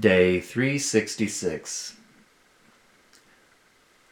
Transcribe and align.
Day 0.00 0.40
366. 0.40 1.96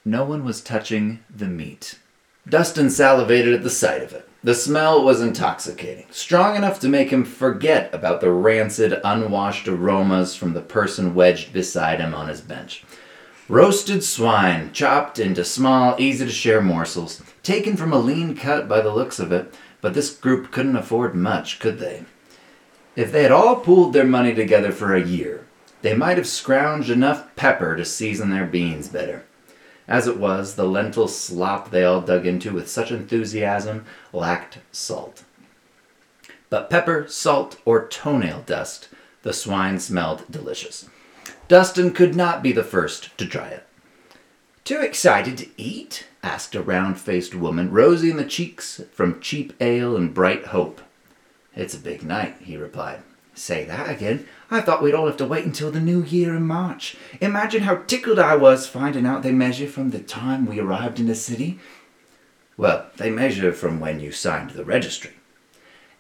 No 0.05 0.23
one 0.23 0.45
was 0.45 0.61
touching 0.61 1.21
the 1.35 1.47
meat. 1.47 1.99
Dustin 2.47 2.91
salivated 2.91 3.55
at 3.55 3.63
the 3.63 3.71
sight 3.71 4.03
of 4.03 4.13
it. 4.13 4.29
The 4.45 4.55
smell 4.55 5.03
was 5.03 5.23
intoxicating, 5.23 6.05
strong 6.11 6.57
enough 6.57 6.79
to 6.81 6.91
make 6.91 7.09
him 7.09 7.25
forget 7.25 7.95
about 7.95 8.21
the 8.21 8.31
rancid, 8.31 9.01
unwashed 9.03 9.67
aromas 9.67 10.35
from 10.35 10.53
the 10.53 10.61
person 10.61 11.15
wedged 11.15 11.55
beside 11.55 12.01
him 12.01 12.13
on 12.13 12.29
his 12.29 12.43
bench. 12.43 12.85
Roasted 13.49 14.05
swine, 14.05 14.75
chopped 14.75 15.19
into 15.19 15.43
small, 15.43 15.97
easy 15.99 16.27
to 16.27 16.31
share 16.31 16.61
morsels, 16.61 17.23
taken 17.43 17.79
from 17.79 17.95
a 17.95 17.99
lean 17.99 18.37
cut 18.37 18.69
by 18.69 18.83
the 18.83 18.93
looks 18.93 19.19
of 19.19 19.33
it, 19.33 19.55
but 19.81 19.95
this 19.95 20.15
group 20.15 20.51
couldn't 20.51 20.77
afford 20.77 21.15
much, 21.15 21.59
could 21.59 21.79
they? 21.79 22.05
If 22.95 23.11
they 23.11 23.23
had 23.23 23.33
all 23.33 23.57
pooled 23.57 23.95
their 23.95 24.05
money 24.05 24.35
together 24.35 24.71
for 24.71 24.95
a 24.95 25.03
year, 25.03 25.47
they 25.83 25.95
might 25.95 26.17
have 26.17 26.27
scrounged 26.27 26.91
enough 26.91 27.35
pepper 27.37 27.77
to 27.77 27.85
season 27.85 28.31
their 28.31 28.47
beans 28.47 28.89
better. 28.89 29.25
As 29.87 30.07
it 30.07 30.19
was, 30.19 30.55
the 30.55 30.67
lentil 30.67 31.09
slop 31.09 31.71
they 31.71 31.85
all 31.85 32.01
dug 32.01 32.27
into 32.27 32.53
with 32.53 32.69
such 32.69 32.93
enthusiasm 32.93 33.87
lacked 34.13 34.59
salt. 34.71 35.25
But 36.51 36.69
pepper, 36.69 37.07
salt, 37.09 37.59
or 37.65 37.87
toenail 37.87 38.43
dust, 38.43 38.89
the 39.23 39.33
swine 39.33 39.79
smelled 39.79 40.25
delicious. 40.31 40.89
Dustin 41.49 41.93
could 41.93 42.15
not 42.15 42.43
be 42.43 42.53
the 42.53 42.63
first 42.65 43.17
to 43.19 43.27
try 43.27 43.49
it. 43.49 43.67
Too 44.65 44.81
excited 44.81 45.39
to 45.39 45.49
eat? 45.57 46.07
asked 46.23 46.55
a 46.55 46.63
round 46.63 47.01
faced 47.01 47.35
woman, 47.35 47.71
rosy 47.71 48.11
in 48.11 48.19
the 48.19 48.25
cheeks 48.25 48.83
from 48.93 49.21
cheap 49.21 49.55
ale 49.61 49.97
and 49.97 50.13
bright 50.13 50.47
hope. 50.47 50.83
It's 51.57 51.75
a 51.75 51.79
big 51.79 52.03
night, 52.03 52.37
he 52.41 52.57
replied. 52.57 53.03
Say 53.39 53.65
that 53.67 53.89
again. 53.89 54.27
I 54.51 54.61
thought 54.61 54.83
we'd 54.83 54.95
all 54.95 55.07
have 55.07 55.17
to 55.19 55.27
wait 55.27 55.45
until 55.45 55.71
the 55.71 55.81
new 55.81 56.03
year 56.03 56.35
in 56.35 56.43
March. 56.43 56.97
Imagine 57.21 57.63
how 57.63 57.77
tickled 57.77 58.19
I 58.19 58.35
was 58.35 58.67
finding 58.67 59.07
out 59.07 59.23
they 59.23 59.31
measure 59.31 59.69
from 59.69 59.91
the 59.91 60.01
time 60.01 60.45
we 60.45 60.59
arrived 60.59 60.99
in 60.99 61.07
the 61.07 61.15
city. 61.15 61.61
Well, 62.57 62.87
they 62.97 63.11
measure 63.11 63.53
from 63.53 63.79
when 63.79 64.01
you 64.01 64.11
signed 64.11 64.51
the 64.51 64.65
registry. 64.65 65.13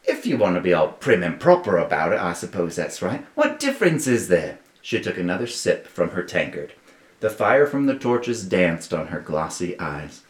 If 0.02 0.26
you 0.26 0.36
want 0.36 0.56
to 0.56 0.60
be 0.60 0.74
all 0.74 0.88
prim 0.88 1.22
and 1.22 1.38
proper 1.38 1.78
about 1.78 2.12
it, 2.12 2.18
I 2.18 2.32
suppose 2.32 2.74
that's 2.74 3.02
right. 3.02 3.24
What 3.36 3.60
difference 3.60 4.08
is 4.08 4.26
there? 4.26 4.58
She 4.82 5.00
took 5.00 5.16
another 5.16 5.46
sip 5.46 5.86
from 5.86 6.10
her 6.10 6.24
tankard. 6.24 6.72
The 7.20 7.30
fire 7.30 7.66
from 7.66 7.86
the 7.86 7.98
torches 7.98 8.44
danced 8.44 8.92
on 8.92 9.08
her 9.08 9.20
glossy 9.20 9.78
eyes. 9.78 10.22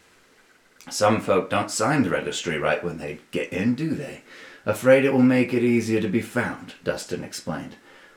Some 0.91 1.21
folk 1.21 1.49
don't 1.49 1.71
sign 1.71 2.03
the 2.03 2.09
registry 2.11 2.59
right 2.59 2.83
when 2.83 2.99
they 2.99 3.19
get 3.31 3.51
in, 3.51 3.73
do 3.73 3.89
they? 3.89 4.21
Afraid 4.65 5.05
it 5.05 5.13
will 5.13 5.19
make 5.19 5.53
it 5.53 5.63
easier 5.63 6.01
to 6.01 6.07
be 6.07 6.21
found, 6.21 6.75
Dustin 6.83 7.23
explained. 7.23 7.75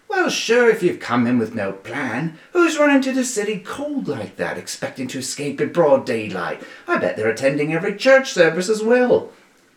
Well, 0.08 0.28
sure, 0.28 0.68
if 0.68 0.82
you've 0.82 1.00
come 1.00 1.26
in 1.26 1.38
with 1.38 1.54
no 1.54 1.72
plan. 1.72 2.38
Who's 2.52 2.78
running 2.78 3.00
to 3.02 3.12
the 3.12 3.24
city 3.24 3.58
cold 3.58 4.08
like 4.08 4.36
that, 4.36 4.58
expecting 4.58 5.08
to 5.08 5.18
escape 5.20 5.60
in 5.60 5.72
broad 5.72 6.04
daylight? 6.04 6.62
I 6.86 6.98
bet 6.98 7.16
they're 7.16 7.30
attending 7.30 7.72
every 7.72 7.96
church 7.96 8.30
service 8.32 8.68
as 8.68 8.82
well. 8.82 9.32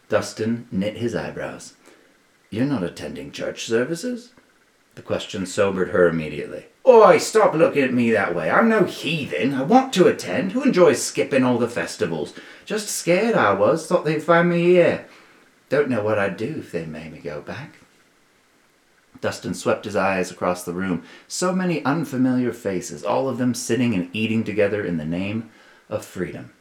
Dustin 0.09 0.67
knit 0.71 0.97
his 0.97 1.15
eyebrows. 1.15 1.75
You're 2.49 2.65
not 2.65 2.83
attending 2.83 3.31
church 3.31 3.65
services? 3.65 4.33
The 4.95 5.01
question 5.01 5.45
sobered 5.45 5.89
her 5.89 6.07
immediately. 6.07 6.65
Oi, 6.87 7.17
stop 7.17 7.53
looking 7.53 7.83
at 7.83 7.93
me 7.93 8.11
that 8.11 8.35
way. 8.35 8.49
I'm 8.49 8.69
no 8.69 8.83
heathen. 8.83 9.53
I 9.53 9.63
want 9.63 9.91
to 9.93 10.07
attend. 10.07 10.51
Who 10.51 10.63
enjoys 10.63 11.01
skipping 11.01 11.43
all 11.43 11.57
the 11.57 11.67
festivals? 11.67 12.33
Just 12.65 12.89
scared 12.89 13.35
I 13.35 13.53
was. 13.53 13.87
Thought 13.87 14.05
they'd 14.05 14.21
find 14.21 14.49
me 14.49 14.63
here. 14.63 15.07
Don't 15.69 15.89
know 15.89 16.03
what 16.03 16.19
I'd 16.19 16.37
do 16.37 16.55
if 16.59 16.71
they 16.71 16.85
made 16.85 17.11
me 17.11 17.19
go 17.19 17.41
back. 17.41 17.75
Dustin 19.21 19.53
swept 19.53 19.85
his 19.85 19.95
eyes 19.95 20.29
across 20.29 20.63
the 20.63 20.73
room. 20.73 21.03
So 21.27 21.53
many 21.53 21.83
unfamiliar 21.83 22.53
faces, 22.53 23.03
all 23.03 23.27
of 23.27 23.37
them 23.37 23.53
sitting 23.53 23.95
and 23.95 24.09
eating 24.13 24.43
together 24.43 24.85
in 24.85 24.97
the 24.97 25.05
name 25.05 25.49
of 25.89 26.05
freedom. 26.05 26.51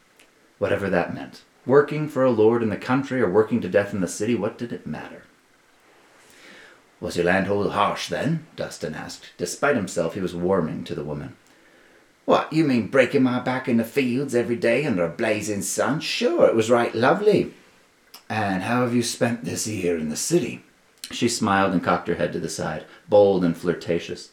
Whatever 0.57 0.89
that 0.89 1.13
meant. 1.13 1.43
Working 1.65 2.07
for 2.07 2.23
a 2.23 2.31
lord 2.31 2.63
in 2.63 2.69
the 2.69 2.77
country 2.77 3.21
or 3.21 3.29
working 3.29 3.61
to 3.61 3.69
death 3.69 3.93
in 3.93 4.01
the 4.01 4.07
city, 4.07 4.35
what 4.35 4.57
did 4.57 4.71
it 4.71 4.87
matter? 4.87 5.23
Was 6.99 7.17
your 7.17 7.25
landhold 7.25 7.71
harsh 7.73 8.07
then? 8.07 8.47
Dustin 8.55 8.95
asked. 8.95 9.31
Despite 9.37 9.75
himself, 9.75 10.13
he 10.13 10.21
was 10.21 10.33
warming 10.33 10.83
to 10.85 10.95
the 10.95 11.03
woman. 11.03 11.35
What, 12.23 12.51
you 12.51 12.63
mean 12.63 12.87
breaking 12.87 13.23
my 13.23 13.39
back 13.39 13.67
in 13.67 13.77
the 13.77 13.83
fields 13.83 14.33
every 14.33 14.55
day 14.55 14.85
under 14.85 15.05
a 15.05 15.09
blazing 15.09 15.61
sun? 15.61 15.99
Sure, 15.99 16.47
it 16.47 16.55
was 16.55 16.71
right 16.71 16.95
lovely. 16.95 17.53
And 18.29 18.63
how 18.63 18.81
have 18.81 18.95
you 18.95 19.03
spent 19.03 19.45
this 19.45 19.67
year 19.67 19.97
in 19.97 20.09
the 20.09 20.15
city? 20.15 20.63
She 21.11 21.29
smiled 21.29 21.73
and 21.73 21.83
cocked 21.83 22.07
her 22.07 22.15
head 22.15 22.33
to 22.33 22.39
the 22.39 22.49
side, 22.49 22.85
bold 23.07 23.45
and 23.45 23.55
flirtatious. 23.55 24.31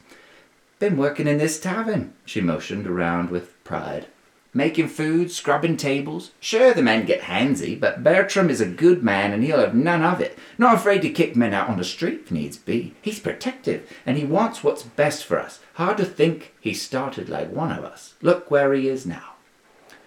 Been 0.79 0.97
working 0.97 1.27
in 1.27 1.39
this 1.39 1.61
tavern, 1.61 2.15
she 2.25 2.41
motioned 2.41 2.87
around 2.87 3.31
with 3.31 3.63
pride. 3.65 4.07
Making 4.55 4.89
food, 4.89 5.31
scrubbing 5.31 5.77
tables. 5.77 6.33
Sure, 6.41 6.75
the 6.75 6.83
men 6.83 7.07
get 7.07 7.23
handsy, 7.23 7.79
but 7.79 8.03
Bertram 8.03 8.51
is 8.51 8.61
a 8.61 8.67
good 8.67 9.03
man 9.03 9.33
and 9.33 9.43
he'll 9.43 9.61
have 9.61 9.75
none 9.75 10.03
of 10.03 10.21
it. 10.21 10.39
Not 10.59 10.75
afraid 10.75 11.03
to 11.03 11.11
kick 11.11 11.37
men 11.37 11.55
out 11.55 11.69
on 11.69 11.79
the 11.79 11.85
street 11.85 12.23
if 12.25 12.31
needs 12.31 12.57
be. 12.57 12.95
He's 13.01 13.21
protective 13.21 13.91
and 14.05 14.19
he 14.19 14.25
wants 14.25 14.65
what's 14.65 14.83
best 14.83 15.25
for 15.25 15.39
us. 15.39 15.61
Hard 15.75 15.99
to 15.99 16.05
think 16.05 16.55
he 16.61 16.75
started 16.75 17.29
like 17.29 17.51
one 17.51 17.73
of 17.73 17.85
us. 17.85 18.15
Look 18.21 18.51
where 18.51 18.73
he 18.75 18.89
is 18.89 19.07
now. 19.07 19.35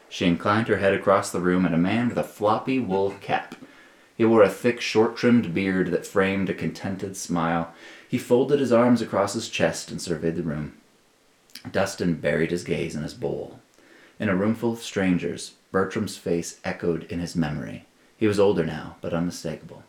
She 0.10 0.26
inclined 0.26 0.68
her 0.68 0.78
head 0.78 0.94
across 0.94 1.32
the 1.32 1.40
room 1.40 1.66
at 1.66 1.74
a 1.74 1.78
man 1.78 2.10
with 2.10 2.18
a 2.18 2.24
floppy 2.24 2.80
wool 2.80 3.16
cap 3.22 3.56
he 4.16 4.24
wore 4.24 4.44
a 4.44 4.50
thick, 4.50 4.80
short 4.80 5.18
trimmed 5.18 5.54
beard 5.54 5.92
that 5.92 6.06
framed 6.06 6.50
a 6.50 6.54
contented 6.54 7.18
smile. 7.18 7.74
He 8.08 8.18
folded 8.18 8.60
his 8.60 8.72
arms 8.72 9.02
across 9.02 9.34
his 9.34 9.50
chest 9.50 9.92
and 9.92 10.02
surveyed 10.02 10.36
the 10.36 10.44
room. 10.44 10.74
Dustin 11.70 12.16
buried 12.16 12.52
his 12.52 12.64
gaze 12.64 12.96
in 12.96 13.04
his 13.04 13.14
bowl. 13.14 13.60
In 14.20 14.30
a 14.30 14.36
roomful 14.36 14.74
of 14.74 14.80
strangers, 14.80 15.56
Bertram's 15.72 16.16
face 16.16 16.60
echoed 16.64 17.04
in 17.12 17.20
his 17.20 17.36
memory. 17.36 17.86
He 18.18 18.28
was 18.28 18.40
older 18.40 18.66
now, 18.66 18.96
but 19.02 19.14
unmistakable. 19.14 19.84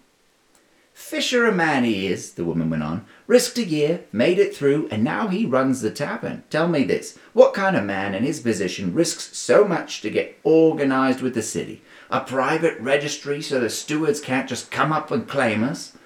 Fisher 0.93 1.45
a 1.45 1.53
man 1.53 1.85
he 1.85 2.07
is, 2.07 2.33
the 2.33 2.45
woman 2.45 2.71
went 2.71 2.83
on. 2.83 3.05
Risked 3.27 3.59
a 3.59 3.65
year, 3.65 4.05
made 4.13 4.39
it 4.39 4.57
through, 4.57 4.89
and 4.91 5.05
now 5.05 5.29
he 5.29 5.45
runs 5.45 5.83
the 5.83 5.91
tavern. 5.91 6.43
Tell 6.49 6.67
me 6.67 6.85
this 6.85 7.19
what 7.35 7.55
kind 7.55 7.77
of 7.77 7.85
man 7.85 8.15
in 8.15 8.25
his 8.25 8.41
position 8.41 8.95
risks 8.95 9.37
so 9.37 9.69
much 9.69 10.01
to 10.01 10.11
get 10.11 10.39
organized 10.43 11.21
with 11.21 11.35
the 11.35 11.43
city? 11.43 11.83
A 12.11 12.21
private 12.21 12.79
registry 12.81 13.43
so 13.43 13.59
the 13.59 13.69
stewards 13.69 14.21
can't 14.21 14.49
just 14.49 14.71
come 14.71 14.93
up 14.93 15.11
and 15.11 15.27
claim 15.27 15.65
us? 15.65 15.97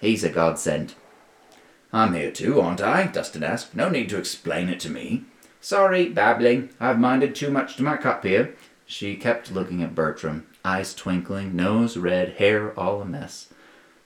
He's 0.00 0.24
a 0.24 0.28
godsend. 0.28 0.94
I'm 1.92 2.14
here 2.14 2.32
too, 2.32 2.60
aren't 2.60 2.80
I? 2.80 3.06
Dustin 3.06 3.44
asked. 3.44 3.74
No 3.74 3.88
need 3.88 4.08
to 4.08 4.18
explain 4.18 4.68
it 4.68 4.80
to 4.80 4.90
me. 4.90 5.24
Sorry, 5.60 6.08
babbling. 6.08 6.70
I've 6.80 6.98
minded 6.98 7.34
too 7.34 7.50
much 7.50 7.76
to 7.76 7.84
my 7.84 7.96
cup 7.96 8.24
here. 8.24 8.54
She 8.84 9.14
kept 9.14 9.52
looking 9.52 9.82
at 9.82 9.94
Bertram, 9.94 10.46
eyes 10.64 10.92
twinkling, 10.92 11.54
nose 11.54 11.96
red, 11.96 12.34
hair 12.34 12.78
all 12.78 13.00
a 13.00 13.04
mess. 13.04 13.48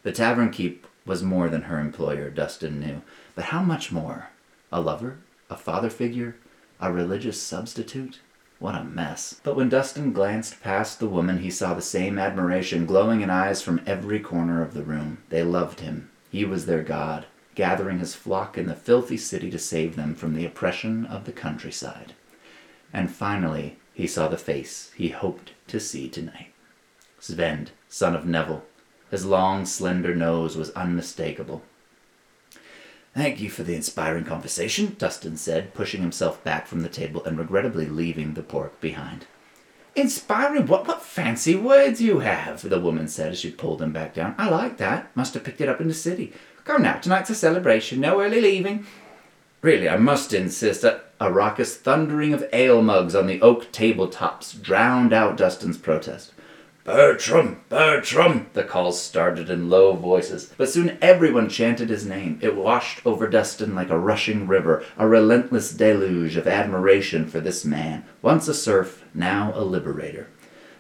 The 0.03 0.13
tavern 0.13 0.51
keep 0.51 0.87
was 1.07 1.23
more 1.23 1.49
than 1.49 1.63
her 1.63 1.81
employer, 1.81 2.31
Dustin 2.31 2.79
knew. 2.79 3.03
But 3.35 3.47
how 3.47 3.63
much 3.63 3.91
more? 3.91 4.29
A 4.71 4.81
lover? 4.81 5.19
A 5.49 5.57
father 5.57 5.91
figure? 5.91 6.37
A 6.79 6.93
religious 6.93 7.43
substitute? 7.43 8.21
What 8.59 8.75
a 8.75 8.83
mess. 8.83 9.41
But 9.45 9.55
when 9.55 9.69
Dustin 9.69 10.13
glanced 10.13 10.61
past 10.63 10.99
the 10.99 11.09
woman, 11.09 11.39
he 11.39 11.51
saw 11.51 11.75
the 11.75 11.83
same 11.83 12.19
admiration 12.19 12.87
glowing 12.87 13.21
in 13.21 13.31
eyes 13.31 13.63
from 13.63 13.81
every 13.87 14.19
corner 14.19 14.63
of 14.63 14.75
the 14.75 14.83
room. 14.83 15.19
They 15.29 15.45
loved 15.45 15.81
him. 15.81 16.11
He 16.31 16.45
was 16.45 16.67
their 16.67 16.83
God, 16.83 17.27
gathering 17.55 18.01
his 18.01 18.17
flock 18.17 18.59
in 18.59 18.67
the 18.67 18.75
filthy 18.75 19.17
city 19.17 19.51
to 19.51 19.59
save 19.59 19.95
them 19.95 20.15
from 20.15 20.35
the 20.35 20.45
oppression 20.45 21.06
of 21.06 21.25
the 21.25 21.32
countryside. 21.32 22.15
And 22.93 23.11
finally, 23.11 23.79
he 23.94 24.06
saw 24.06 24.27
the 24.29 24.37
face 24.37 24.91
he 24.97 25.11
hoped 25.11 25.53
to 25.69 25.79
see 25.79 26.09
tonight. 26.09 26.53
Sven, 27.21 27.69
son 27.88 28.17
of 28.17 28.27
Neville. 28.27 28.65
His 29.11 29.25
long, 29.25 29.67
slender 29.67 30.15
nose 30.15 30.56
was 30.56 30.71
unmistakable. 30.71 31.62
Thank 33.14 33.40
you 33.40 33.50
for 33.50 33.62
the 33.62 33.75
inspiring 33.75 34.25
conversation, 34.25 34.94
Dustin 34.99 35.37
said, 35.37 35.75
pushing 35.75 36.02
himself 36.02 36.43
back 36.44 36.66
from 36.66 36.82
the 36.82 36.88
table 36.88 37.25
and 37.25 37.38
regrettably 37.38 37.87
leaving 37.87 38.34
the 38.34 38.43
pork 38.43 38.81
behind. 38.81 39.26
Inspiring? 39.96 40.66
What, 40.66 40.87
what 40.87 41.02
fancy 41.02 41.56
words 41.56 42.00
you 42.00 42.20
have, 42.20 42.69
the 42.69 42.78
woman 42.78 43.08
said 43.08 43.32
as 43.32 43.40
she 43.40 43.50
pulled 43.50 43.82
him 43.82 43.93
back 43.93 44.14
down. 44.14 44.37
I 44.38 44.49
like 44.49 44.76
that. 44.76 45.14
Must 45.16 45.34
have 45.34 45.43
picked 45.43 45.60
it 45.60 45.69
up 45.69 45.81
in 45.81 45.88
the 45.88 45.94
city. 45.94 46.32
Come 46.64 46.82
now, 46.82 46.99
tonight's 46.99 47.31
a 47.31 47.34
celebration, 47.34 48.00
no 48.00 48.20
early 48.20 48.40
leaving. 48.40 48.87
Really, 49.62 49.88
I 49.88 49.96
must 49.96 50.32
insist 50.32 50.82
that 50.82 51.10
a 51.20 51.32
raucous 51.32 51.76
thundering 51.76 52.32
of 52.32 52.44
ale 52.52 52.81
mugs 52.81 53.16
on 53.16 53.26
the 53.26 53.40
oak 53.43 53.72
tabletops 53.72 54.62
drowned 54.62 55.12
out 55.12 55.37
Dustin's 55.37 55.78
protest. 55.78 56.32
Bertram! 56.88 57.61
Bertram! 57.69 58.46
The 58.55 58.64
calls 58.64 58.99
started 58.99 59.50
in 59.50 59.69
low 59.69 59.93
voices, 59.93 60.55
but 60.56 60.70
soon 60.70 60.96
everyone 61.02 61.50
chanted 61.50 61.90
his 61.90 62.06
name. 62.06 62.38
It 62.40 62.56
washed 62.56 63.05
over 63.05 63.29
Dustin 63.29 63.75
like 63.75 63.90
a 63.90 63.99
rushing 63.99 64.46
river, 64.46 64.82
a 64.96 65.06
relentless 65.06 65.70
deluge 65.70 66.38
of 66.38 66.46
admiration 66.46 67.29
for 67.29 67.40
this 67.40 67.62
man, 67.62 68.06
once 68.23 68.49
a 68.49 68.55
serf, 68.55 69.05
now 69.12 69.52
a 69.55 69.61
liberator. 69.64 70.29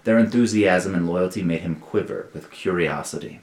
Their 0.04 0.18
enthusiasm 0.18 0.94
and 0.94 1.06
loyalty 1.06 1.42
made 1.42 1.60
him 1.60 1.74
quiver 1.74 2.30
with 2.32 2.50
curiosity. 2.50 3.42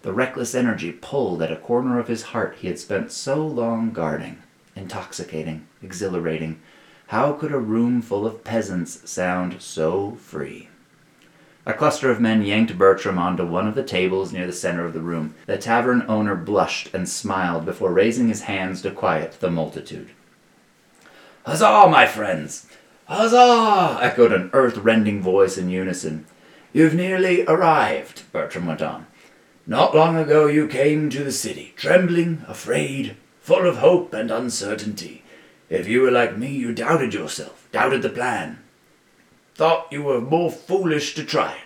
The 0.00 0.14
reckless 0.14 0.54
energy 0.54 0.92
pulled 0.92 1.42
at 1.42 1.52
a 1.52 1.56
corner 1.56 1.98
of 1.98 2.08
his 2.08 2.22
heart 2.32 2.56
he 2.58 2.68
had 2.68 2.78
spent 2.78 3.12
so 3.12 3.46
long 3.46 3.90
guarding. 3.92 4.38
intoxicating, 4.74 5.66
exhilarating. 5.82 6.62
How 7.08 7.34
could 7.34 7.52
a 7.52 7.58
room 7.58 8.00
full 8.00 8.26
of 8.26 8.44
peasants 8.44 9.10
sound 9.10 9.60
so 9.60 10.12
free? 10.12 10.70
A 11.68 11.74
cluster 11.74 12.10
of 12.10 12.18
men 12.18 12.40
yanked 12.40 12.78
Bertram 12.78 13.18
onto 13.18 13.44
one 13.44 13.68
of 13.68 13.74
the 13.74 13.82
tables 13.82 14.32
near 14.32 14.46
the 14.46 14.54
center 14.54 14.86
of 14.86 14.94
the 14.94 15.02
room. 15.02 15.34
The 15.44 15.58
tavern 15.58 16.02
owner 16.08 16.34
blushed 16.34 16.94
and 16.94 17.06
smiled 17.06 17.66
before 17.66 17.92
raising 17.92 18.28
his 18.28 18.44
hands 18.44 18.80
to 18.80 18.90
quiet 18.90 19.36
the 19.38 19.50
multitude. 19.50 20.08
Huzzah, 21.44 21.90
my 21.90 22.06
friends! 22.06 22.66
Huzzah! 23.04 23.98
echoed 24.00 24.32
an 24.32 24.48
earth-rending 24.54 25.20
voice 25.20 25.58
in 25.58 25.68
unison. 25.68 26.24
You've 26.72 26.94
nearly 26.94 27.44
arrived, 27.44 28.22
Bertram 28.32 28.64
went 28.64 28.80
on. 28.80 29.06
Not 29.66 29.94
long 29.94 30.16
ago 30.16 30.46
you 30.46 30.68
came 30.68 31.10
to 31.10 31.22
the 31.22 31.30
city, 31.30 31.74
trembling, 31.76 32.46
afraid, 32.48 33.14
full 33.42 33.66
of 33.66 33.76
hope 33.76 34.14
and 34.14 34.30
uncertainty. 34.30 35.22
If 35.68 35.86
you 35.86 36.00
were 36.00 36.10
like 36.10 36.38
me, 36.38 36.50
you 36.50 36.72
doubted 36.72 37.12
yourself, 37.12 37.68
doubted 37.72 38.00
the 38.00 38.08
plan, 38.08 38.60
thought 39.58 39.90
you 39.90 40.04
were 40.04 40.20
more 40.20 40.52
foolish 40.52 41.16
to 41.16 41.24
try 41.24 41.50
it. 41.50 41.58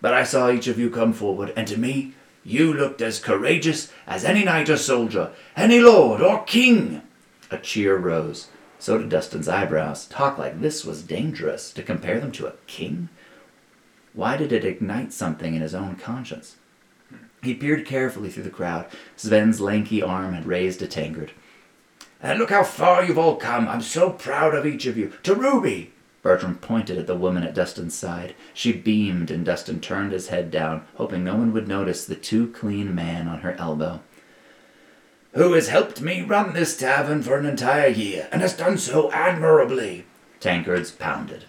But 0.00 0.14
I 0.14 0.22
saw 0.22 0.48
each 0.48 0.68
of 0.68 0.78
you 0.78 0.88
come 0.88 1.12
forward, 1.12 1.52
and 1.56 1.66
to 1.66 1.76
me, 1.76 2.14
you 2.44 2.72
looked 2.72 3.02
as 3.02 3.18
courageous 3.18 3.92
as 4.06 4.24
any 4.24 4.44
knight 4.44 4.70
or 4.70 4.76
soldier, 4.76 5.32
any 5.56 5.80
lord 5.80 6.22
or 6.22 6.44
king. 6.44 7.02
A 7.50 7.58
cheer 7.58 7.96
rose. 7.96 8.46
So 8.78 8.98
did 8.98 9.08
Dustin's 9.08 9.48
eyebrows. 9.48 10.06
Talk 10.06 10.38
like 10.38 10.60
this 10.60 10.84
was 10.84 11.02
dangerous. 11.02 11.72
To 11.72 11.82
compare 11.82 12.20
them 12.20 12.30
to 12.32 12.46
a 12.46 12.54
king? 12.68 13.08
Why 14.12 14.36
did 14.36 14.52
it 14.52 14.64
ignite 14.64 15.12
something 15.12 15.56
in 15.56 15.62
his 15.62 15.74
own 15.74 15.96
conscience? 15.96 16.56
He 17.42 17.54
peered 17.54 17.86
carefully 17.86 18.30
through 18.30 18.44
the 18.44 18.50
crowd. 18.50 18.86
Sven's 19.16 19.60
lanky 19.60 20.00
arm 20.00 20.34
had 20.34 20.46
raised 20.46 20.80
a 20.80 20.86
tankard. 20.86 21.32
And 22.22 22.38
look 22.38 22.50
how 22.50 22.62
far 22.62 23.04
you've 23.04 23.18
all 23.18 23.34
come. 23.34 23.66
I'm 23.66 23.82
so 23.82 24.10
proud 24.10 24.54
of 24.54 24.64
each 24.64 24.86
of 24.86 24.96
you. 24.96 25.12
To 25.24 25.34
Ruby, 25.34 25.92
Bertram 26.26 26.56
pointed 26.56 26.98
at 26.98 27.06
the 27.06 27.14
woman 27.14 27.44
at 27.44 27.54
Dustin's 27.54 27.94
side. 27.94 28.34
She 28.52 28.72
beamed, 28.72 29.30
and 29.30 29.46
Dustin 29.46 29.80
turned 29.80 30.10
his 30.10 30.26
head 30.26 30.50
down, 30.50 30.84
hoping 30.96 31.22
no 31.22 31.36
one 31.36 31.52
would 31.52 31.68
notice 31.68 32.04
the 32.04 32.16
too 32.16 32.48
clean 32.48 32.96
man 32.96 33.28
on 33.28 33.42
her 33.42 33.52
elbow. 33.60 34.00
Who 35.34 35.52
has 35.52 35.68
helped 35.68 36.00
me 36.00 36.22
run 36.22 36.52
this 36.52 36.76
tavern 36.76 37.22
for 37.22 37.38
an 37.38 37.46
entire 37.46 37.86
year, 37.86 38.28
and 38.32 38.42
has 38.42 38.56
done 38.56 38.76
so 38.76 39.08
admirably. 39.12 40.04
Tankards 40.40 40.90
pounded. 40.90 41.44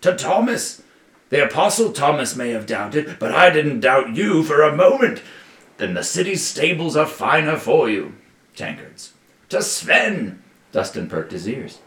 To 0.00 0.16
Thomas! 0.16 0.82
The 1.28 1.44
Apostle 1.44 1.92
Thomas 1.92 2.34
may 2.34 2.52
have 2.52 2.64
doubted, 2.64 3.18
but 3.18 3.32
I 3.32 3.50
didn't 3.50 3.80
doubt 3.80 4.16
you 4.16 4.42
for 4.44 4.62
a 4.62 4.74
moment. 4.74 5.20
Then 5.76 5.92
the 5.92 6.02
city's 6.02 6.42
stables 6.42 6.96
are 6.96 7.04
finer 7.04 7.58
for 7.58 7.90
you. 7.90 8.14
Tankards. 8.56 9.12
To 9.50 9.60
Sven! 9.60 10.42
Dustin 10.72 11.10
perked 11.10 11.32
his 11.32 11.46
ears. 11.46 11.80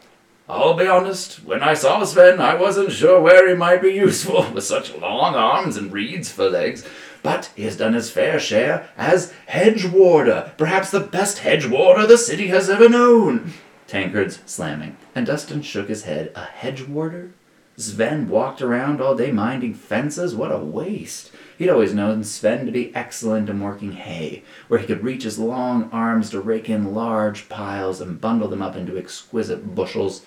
I'll 0.48 0.76
be 0.76 0.86
honest, 0.86 1.44
when 1.44 1.64
I 1.64 1.74
saw 1.74 2.04
Sven, 2.04 2.40
I 2.40 2.54
wasn't 2.54 2.92
sure 2.92 3.20
where 3.20 3.50
he 3.50 3.56
might 3.56 3.82
be 3.82 3.94
useful, 3.94 4.52
with 4.54 4.64
such 4.64 4.96
long 4.96 5.34
arms 5.34 5.76
and 5.76 5.92
reeds 5.92 6.32
for 6.32 6.48
legs. 6.48 6.88
But 7.24 7.52
he 7.56 7.64
has 7.64 7.78
done 7.78 7.94
his 7.94 8.12
fair 8.12 8.40
share 8.40 8.88
as 8.96 9.34
hedge 9.48 9.86
warder, 9.86 10.54
perhaps 10.58 10.92
the 10.92 11.00
best 11.00 11.40
hedge 11.40 11.66
warder 11.66 12.06
the 12.06 12.20
city 12.20 12.48
has 12.48 12.70
ever 12.70 12.88
known. 12.88 13.54
Tankards 13.88 14.40
slamming, 14.46 14.98
and 15.16 15.26
Dustin 15.26 15.64
shook 15.64 15.90
his 15.90 16.04
head. 16.04 16.32
A 16.36 16.44
hedge 16.44 16.84
warder? 16.84 17.32
Sven 17.78 18.30
walked 18.30 18.62
around 18.62 19.02
all 19.02 19.16
day 19.16 19.32
minding 19.32 19.74
fences? 19.74 20.36
What 20.36 20.52
a 20.52 20.60
waste! 20.60 21.32
He'd 21.58 21.70
always 21.70 21.94
known 21.94 22.24
Sven 22.24 22.68
to 22.68 22.72
be 22.72 22.94
excellent 22.96 23.50
in 23.50 23.60
working 23.60 23.94
hay, 23.94 24.44
where 24.68 24.80
he 24.80 24.86
could 24.86 25.04
reach 25.04 25.24
his 25.24 25.40
long 25.40 25.90
arms 25.92 26.30
to 26.30 26.40
rake 26.40 26.70
in 26.70 26.94
large 26.94 27.50
piles 27.50 28.00
and 28.00 28.22
bundle 28.22 28.48
them 28.48 28.62
up 28.62 28.76
into 28.76 28.98
exquisite 28.98 29.74
bushels 29.74 30.22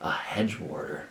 a 0.00 0.10
hedge 0.10 0.58
warder. 0.58 1.08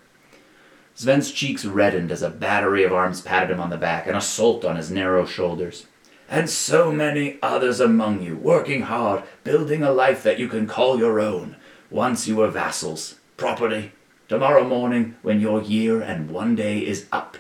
Sven's 0.96 1.32
cheeks 1.32 1.64
reddened 1.64 2.12
as 2.12 2.22
a 2.22 2.30
battery 2.30 2.84
of 2.84 2.92
arms 2.92 3.22
patted 3.22 3.52
him 3.52 3.60
on 3.60 3.70
the 3.70 3.78
back, 3.78 4.08
an 4.08 4.16
assault 4.16 4.66
on 4.66 4.76
his 4.76 4.92
narrow 4.92 5.26
shoulders. 5.26 5.86
And 6.28 6.50
so 6.50 6.92
many 6.92 7.40
others 7.42 7.80
among 7.80 8.22
you, 8.22 8.36
working 8.36 8.82
hard, 8.82 9.24
building 9.44 9.82
a 9.82 9.92
life 9.92 10.22
that 10.24 10.40
you 10.40 10.48
can 10.48 10.68
call 10.68 11.00
your 11.00 11.20
own. 11.20 11.56
Once 11.90 12.28
you 12.28 12.36
were 12.36 12.50
vassals, 12.50 13.16
property. 13.38 13.94
Tomorrow 14.28 14.68
morning, 14.68 15.16
when 15.22 15.40
your 15.40 15.62
year 15.62 16.02
and 16.02 16.30
one 16.30 16.56
day 16.56 16.86
is 16.86 17.08
up, 17.12 17.38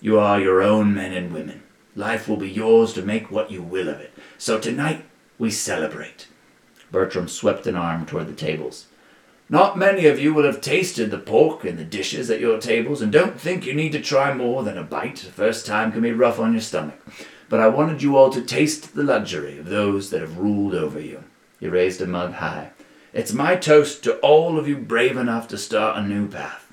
you 0.00 0.20
are 0.20 0.38
your 0.38 0.62
own 0.62 0.94
men 0.94 1.12
and 1.12 1.32
women. 1.32 1.62
Life 1.96 2.28
will 2.28 2.36
be 2.36 2.50
yours 2.50 2.92
to 2.92 3.02
make 3.02 3.30
what 3.30 3.50
you 3.50 3.62
will 3.62 3.88
of 3.88 4.00
it. 4.00 4.12
So 4.38 4.60
tonight, 4.60 5.04
we 5.38 5.50
celebrate. 5.50 6.28
Bertram 6.92 7.26
swept 7.26 7.66
an 7.66 7.74
arm 7.74 8.06
toward 8.06 8.28
the 8.28 8.34
tables. 8.34 8.86
Not 9.48 9.78
many 9.78 10.06
of 10.06 10.18
you 10.18 10.34
will 10.34 10.44
have 10.44 10.60
tasted 10.60 11.12
the 11.12 11.18
pork 11.18 11.64
in 11.64 11.76
the 11.76 11.84
dishes 11.84 12.30
at 12.30 12.40
your 12.40 12.58
tables 12.58 13.00
and 13.00 13.12
don't 13.12 13.40
think 13.40 13.64
you 13.64 13.74
need 13.74 13.92
to 13.92 14.00
try 14.00 14.34
more 14.34 14.64
than 14.64 14.76
a 14.76 14.82
bite. 14.82 15.16
The 15.16 15.30
first 15.30 15.66
time 15.66 15.92
can 15.92 16.02
be 16.02 16.10
rough 16.10 16.40
on 16.40 16.52
your 16.52 16.60
stomach. 16.60 16.98
But 17.48 17.60
I 17.60 17.68
wanted 17.68 18.02
you 18.02 18.16
all 18.16 18.30
to 18.30 18.42
taste 18.42 18.94
the 18.94 19.04
luxury 19.04 19.56
of 19.58 19.66
those 19.66 20.10
that 20.10 20.20
have 20.20 20.38
ruled 20.38 20.74
over 20.74 20.98
you. 20.98 21.22
He 21.60 21.68
raised 21.68 22.00
a 22.00 22.08
mug 22.08 22.32
high. 22.34 22.72
It's 23.12 23.32
my 23.32 23.54
toast 23.54 24.02
to 24.04 24.18
all 24.18 24.58
of 24.58 24.66
you 24.66 24.76
brave 24.76 25.16
enough 25.16 25.46
to 25.48 25.58
start 25.58 25.96
a 25.96 26.02
new 26.02 26.26
path. 26.26 26.72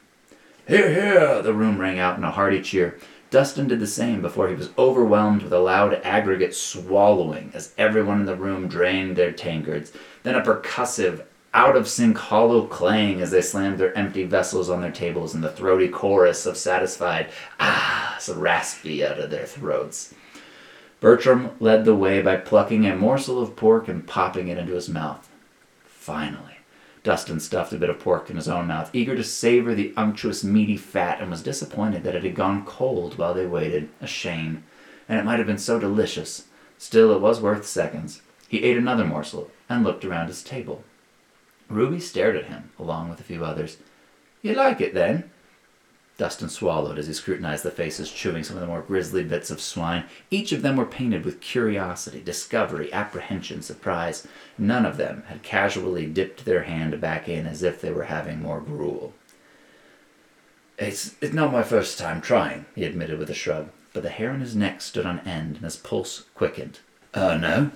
Hear, 0.68 0.92
hear! 0.92 1.42
The 1.44 1.54
room 1.54 1.80
rang 1.80 2.00
out 2.00 2.18
in 2.18 2.24
a 2.24 2.32
hearty 2.32 2.60
cheer. 2.60 2.98
Dustin 3.30 3.68
did 3.68 3.82
the 3.82 3.88
same 3.88 4.22
before 4.22 4.48
he 4.48 4.56
was 4.56 4.72
overwhelmed 4.80 5.44
with 5.44 5.54
a 5.54 5.60
loud 5.60 5.94
aggregate 6.04 6.56
swallowing 6.56 7.52
as 7.54 7.74
everyone 7.78 8.22
in 8.22 8.26
the 8.26 8.36
room 8.36 8.68
drained 8.68 9.16
their 9.16 9.32
tankards. 9.32 9.92
Then 10.24 10.36
a 10.36 10.42
percussive 10.42 11.24
out 11.54 11.76
of 11.76 11.88
sync 11.88 12.18
hollow 12.18 12.66
clang 12.66 13.22
as 13.22 13.32
they 13.32 13.42
slammed 13.42 13.78
their 13.78 13.96
empty 13.98 14.24
vessels 14.24 14.70
on 14.70 14.82
their 14.82 14.92
tables, 14.92 15.34
and 15.34 15.44
the 15.44 15.52
throaty 15.52 15.88
chorus 15.88 16.46
of 16.46 16.58
satisfied 16.58 17.30
ahs 17.60 18.30
raspy 18.30 19.06
out 19.06 19.20
of 19.20 19.30
their 19.30 19.46
throats. 19.46 20.14
Bertram 21.00 21.52
led 21.60 21.86
the 21.86 21.96
way 21.96 22.22
by 22.22 22.38
plucking 22.38 22.86
a 22.86 22.96
morsel 22.96 23.42
of 23.42 23.56
pork 23.56 23.88
and 23.88 24.08
popping 24.08 24.48
it 24.48 24.58
into 24.58 24.74
his 24.74 24.88
mouth. 24.88 25.30
Finally, 25.86 26.58
Dustin 27.04 27.42
stuffed 27.42 27.74
a 27.74 27.78
bit 27.78 27.90
of 27.90 28.00
pork 28.00 28.30
in 28.30 28.38
his 28.38 28.48
own 28.48 28.68
mouth, 28.68 28.90
eager 28.94 29.16
to 29.16 29.24
savor 29.24 29.76
the 29.76 29.94
unctuous, 29.98 30.44
meaty 30.44 30.78
fat, 30.78 31.20
and 31.20 31.30
was 31.30 31.44
disappointed 31.44 32.04
that 32.04 32.16
it 32.16 32.24
had 32.24 32.36
gone 32.36 32.66
cold 32.66 33.18
while 33.18 33.34
they 33.34 33.46
waited. 33.46 33.90
A 34.00 34.08
shame. 34.08 34.64
And 35.10 35.20
it 35.20 35.26
might 35.26 35.40
have 35.40 35.48
been 35.48 35.58
so 35.58 35.78
delicious. 35.78 36.46
Still, 36.78 37.14
it 37.14 37.20
was 37.20 37.42
worth 37.42 37.66
seconds. 37.66 38.22
He 38.48 38.64
ate 38.64 38.78
another 38.78 39.04
morsel 39.04 39.52
and 39.68 39.84
looked 39.84 40.06
around 40.06 40.28
his 40.28 40.42
table. 40.42 40.86
Ruby 41.70 42.00
stared 42.00 42.36
at 42.36 42.46
him, 42.46 42.72
along 42.78 43.10
with 43.10 43.20
a 43.20 43.24
few 43.24 43.44
others. 43.44 43.78
You 44.42 44.54
like 44.54 44.82
it, 44.82 44.94
then? 44.94 45.32
Dustin 46.18 46.50
swallowed 46.50 47.00
as 47.00 47.08
he 47.08 47.14
scrutinized 47.14 47.64
the 47.64 47.72
faces 47.72 48.12
chewing 48.12 48.44
some 48.44 48.56
of 48.56 48.62
the 48.62 48.68
more 48.68 48.82
grisly 48.82 49.24
bits 49.24 49.50
of 49.50 49.60
swine. 49.60 50.06
Each 50.30 50.52
of 50.52 50.62
them 50.62 50.78
were 50.78 50.86
painted 50.86 51.26
with 51.26 51.42
curiosity, 51.42 52.22
discovery, 52.22 52.94
apprehension, 52.94 53.64
surprise. 53.64 54.28
None 54.58 54.86
of 54.86 54.98
them 54.98 55.24
had 55.28 55.42
casually 55.42 56.06
dipped 56.06 56.46
their 56.46 56.64
hand 56.64 57.02
back 57.02 57.28
in 57.28 57.48
as 57.48 57.64
if 57.64 57.82
they 57.82 57.92
were 57.92 58.04
having 58.04 58.42
more 58.42 58.62
gruel. 58.62 59.14
It's, 60.78 61.16
it's 61.20 61.34
not 61.34 61.52
my 61.52 61.64
first 61.64 61.98
time 61.98 62.22
trying, 62.22 62.66
he 62.76 62.84
admitted 62.84 63.18
with 63.18 63.30
a 63.30 63.36
shrug, 63.36 63.70
but 63.92 64.04
the 64.04 64.10
hair 64.10 64.32
on 64.32 64.40
his 64.40 64.56
neck 64.56 64.82
stood 64.82 65.06
on 65.06 65.20
end 65.22 65.56
and 65.56 65.66
his 65.66 65.78
pulse 65.78 66.26
quickened. 66.36 66.80
Oh, 67.16 67.38
no? 67.38 67.72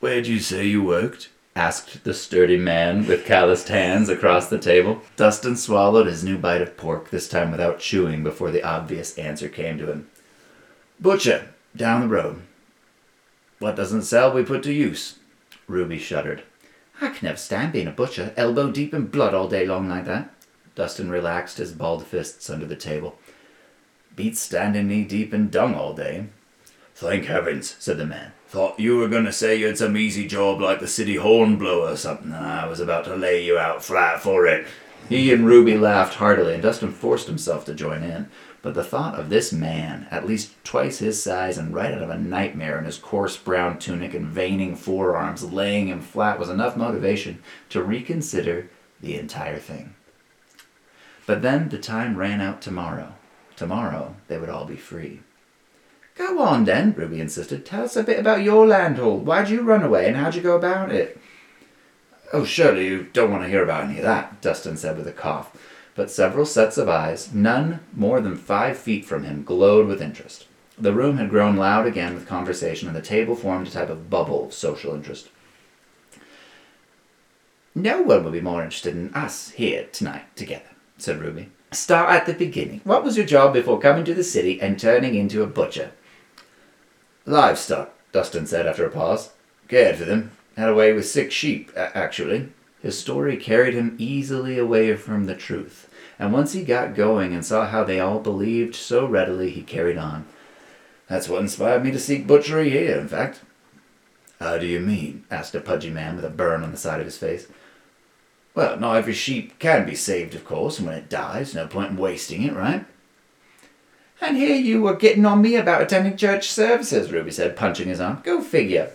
Where'd 0.00 0.26
you 0.26 0.40
say 0.40 0.66
you 0.66 0.82
worked? 0.82 1.28
Asked 1.56 2.04
the 2.04 2.12
sturdy 2.12 2.58
man 2.58 3.06
with 3.06 3.24
calloused 3.24 3.68
hands 3.68 4.10
across 4.10 4.48
the 4.48 4.58
table. 4.58 5.00
Dustin 5.16 5.56
swallowed 5.56 6.06
his 6.06 6.22
new 6.22 6.36
bite 6.36 6.60
of 6.60 6.76
pork, 6.76 7.10
this 7.10 7.28
time 7.28 7.50
without 7.50 7.80
chewing 7.80 8.22
before 8.22 8.50
the 8.50 8.62
obvious 8.62 9.16
answer 9.18 9.48
came 9.48 9.78
to 9.78 9.90
him. 9.90 10.08
Butcher, 11.00 11.48
down 11.74 12.02
the 12.02 12.08
road. 12.08 12.42
What 13.58 13.74
doesn't 13.74 14.02
sell, 14.02 14.32
we 14.32 14.44
put 14.44 14.62
to 14.64 14.72
use. 14.72 15.18
Ruby 15.66 15.98
shuddered. 15.98 16.42
I 17.00 17.08
can 17.08 17.26
never 17.26 17.38
stand 17.38 17.72
being 17.72 17.88
a 17.88 17.92
butcher, 17.92 18.34
elbow 18.36 18.70
deep 18.70 18.92
in 18.92 19.06
blood 19.06 19.34
all 19.34 19.48
day 19.48 19.66
long 19.66 19.88
like 19.88 20.04
that. 20.04 20.30
Dustin 20.74 21.10
relaxed 21.10 21.56
his 21.56 21.72
balled 21.72 22.06
fists 22.06 22.50
under 22.50 22.66
the 22.66 22.76
table. 22.76 23.18
Beats 24.14 24.40
standing 24.40 24.88
knee 24.88 25.04
deep 25.04 25.32
in 25.32 25.48
dung 25.48 25.74
all 25.74 25.94
day. 25.94 26.26
Thank 26.94 27.24
heavens, 27.24 27.76
said 27.78 27.96
the 27.96 28.06
man. 28.06 28.32
Thought 28.48 28.78
you 28.78 28.96
were 28.96 29.08
gonna 29.08 29.32
say 29.32 29.56
you 29.56 29.66
had 29.66 29.78
some 29.78 29.96
easy 29.96 30.26
job 30.26 30.60
like 30.60 30.78
the 30.78 30.86
city 30.86 31.16
hornblower 31.16 31.92
or 31.92 31.96
something, 31.96 32.32
and 32.32 32.46
I 32.46 32.66
was 32.66 32.78
about 32.78 33.04
to 33.06 33.16
lay 33.16 33.44
you 33.44 33.58
out 33.58 33.82
flat 33.82 34.22
for 34.22 34.46
it. 34.46 34.66
He 35.08 35.32
and 35.32 35.46
Ruby 35.46 35.76
laughed 35.76 36.14
heartily, 36.14 36.54
and 36.54 36.62
Dustin 36.62 36.92
forced 36.92 37.26
himself 37.26 37.64
to 37.64 37.74
join 37.74 38.02
in. 38.02 38.28
But 38.62 38.74
the 38.74 38.84
thought 38.84 39.18
of 39.18 39.28
this 39.28 39.52
man, 39.52 40.08
at 40.10 40.26
least 40.26 40.52
twice 40.64 40.98
his 40.98 41.22
size 41.22 41.58
and 41.58 41.74
right 41.74 41.94
out 41.94 42.02
of 42.02 42.10
a 42.10 42.18
nightmare 42.18 42.78
in 42.78 42.84
his 42.84 42.98
coarse 42.98 43.36
brown 43.36 43.78
tunic 43.78 44.14
and 44.14 44.26
veining 44.26 44.74
forearms, 44.74 45.44
laying 45.44 45.88
him 45.88 46.00
flat, 46.00 46.38
was 46.38 46.48
enough 46.48 46.76
motivation 46.76 47.40
to 47.70 47.82
reconsider 47.82 48.68
the 49.00 49.16
entire 49.16 49.58
thing. 49.58 49.94
But 51.26 51.42
then 51.42 51.68
the 51.68 51.78
time 51.78 52.16
ran 52.16 52.40
out 52.40 52.60
tomorrow. 52.60 53.14
Tomorrow 53.54 54.16
they 54.28 54.38
would 54.38 54.50
all 54.50 54.64
be 54.64 54.76
free. 54.76 55.20
Go 56.18 56.38
on 56.40 56.64
then, 56.64 56.94
Ruby 56.94 57.20
insisted. 57.20 57.66
Tell 57.66 57.84
us 57.84 57.96
a 57.96 58.02
bit 58.02 58.18
about 58.18 58.42
your 58.42 58.66
landhold. 58.66 59.26
Why'd 59.26 59.50
you 59.50 59.62
run 59.62 59.82
away 59.82 60.06
and 60.06 60.16
how'd 60.16 60.34
you 60.34 60.42
go 60.42 60.56
about 60.56 60.90
it? 60.90 61.20
Oh, 62.32 62.44
surely 62.44 62.86
you 62.86 63.04
don't 63.12 63.30
want 63.30 63.44
to 63.44 63.48
hear 63.48 63.62
about 63.62 63.84
any 63.84 63.98
of 63.98 64.04
that, 64.04 64.40
Dustin 64.40 64.76
said 64.76 64.96
with 64.96 65.06
a 65.06 65.12
cough. 65.12 65.56
But 65.94 66.10
several 66.10 66.44
sets 66.44 66.76
of 66.76 66.88
eyes, 66.88 67.32
none 67.32 67.80
more 67.94 68.20
than 68.20 68.36
five 68.36 68.76
feet 68.76 69.04
from 69.04 69.24
him, 69.24 69.44
glowed 69.44 69.86
with 69.86 70.02
interest. 70.02 70.46
The 70.78 70.92
room 70.92 71.16
had 71.16 71.30
grown 71.30 71.56
loud 71.56 71.86
again 71.86 72.14
with 72.14 72.26
conversation, 72.26 72.88
and 72.88 72.96
the 72.96 73.02
table 73.02 73.34
formed 73.34 73.68
a 73.68 73.70
type 73.70 73.88
of 73.88 74.10
bubble 74.10 74.46
of 74.46 74.52
social 74.52 74.94
interest. 74.94 75.30
No 77.74 78.02
one 78.02 78.24
will 78.24 78.30
be 78.32 78.40
more 78.40 78.62
interested 78.62 78.94
in 78.94 79.12
us 79.14 79.50
here 79.50 79.86
tonight 79.92 80.34
together, 80.34 80.68
said 80.98 81.20
Ruby. 81.20 81.50
Start 81.72 82.10
at 82.10 82.26
the 82.26 82.34
beginning. 82.34 82.80
What 82.84 83.04
was 83.04 83.16
your 83.16 83.26
job 83.26 83.52
before 83.52 83.80
coming 83.80 84.04
to 84.04 84.14
the 84.14 84.24
city 84.24 84.60
and 84.60 84.78
turning 84.78 85.14
into 85.14 85.42
a 85.42 85.46
butcher? 85.46 85.92
Livestock, 87.26 87.92
Dustin 88.12 88.46
said 88.46 88.66
after 88.66 88.86
a 88.86 88.90
pause. 88.90 89.30
Cared 89.68 89.96
for 89.96 90.04
them. 90.04 90.30
Had 90.56 90.68
away 90.68 90.92
with 90.92 91.06
six 91.06 91.34
sheep, 91.34 91.70
actually. 91.76 92.48
His 92.80 92.98
story 92.98 93.36
carried 93.36 93.74
him 93.74 93.96
easily 93.98 94.58
away 94.58 94.94
from 94.96 95.26
the 95.26 95.34
truth, 95.34 95.90
and 96.18 96.32
once 96.32 96.52
he 96.52 96.62
got 96.62 96.94
going 96.94 97.34
and 97.34 97.44
saw 97.44 97.66
how 97.66 97.82
they 97.82 97.98
all 97.98 98.20
believed 98.20 98.76
so 98.76 99.04
readily, 99.06 99.50
he 99.50 99.62
carried 99.62 99.98
on. 99.98 100.24
That's 101.08 101.28
what 101.28 101.42
inspired 101.42 101.84
me 101.84 101.90
to 101.90 101.98
seek 101.98 102.26
butchery 102.26 102.70
here, 102.70 102.96
in 102.96 103.08
fact. 103.08 103.40
How 104.38 104.56
do 104.58 104.66
you 104.66 104.80
mean? 104.80 105.24
asked 105.30 105.54
a 105.54 105.60
pudgy 105.60 105.90
man 105.90 106.16
with 106.16 106.24
a 106.24 106.30
burn 106.30 106.62
on 106.62 106.70
the 106.70 106.76
side 106.76 107.00
of 107.00 107.06
his 107.06 107.18
face. 107.18 107.48
Well, 108.54 108.78
not 108.78 108.96
every 108.96 109.14
sheep 109.14 109.58
can 109.58 109.84
be 109.84 109.94
saved, 109.94 110.34
of 110.34 110.44
course, 110.44 110.78
and 110.78 110.86
when 110.86 110.96
it 110.96 111.10
dies, 111.10 111.54
no 111.54 111.66
point 111.66 111.90
in 111.90 111.96
wasting 111.96 112.42
it, 112.42 112.54
right? 112.54 112.84
And 114.20 114.36
here 114.36 114.56
you 114.56 114.82
were 114.82 114.96
getting 114.96 115.26
on 115.26 115.42
me 115.42 115.56
about 115.56 115.82
attending 115.82 116.16
church 116.16 116.50
services, 116.50 117.12
Ruby 117.12 117.30
said, 117.30 117.56
punching 117.56 117.88
his 117.88 118.00
arm. 118.00 118.20
Go 118.22 118.40
figure. 118.40 118.92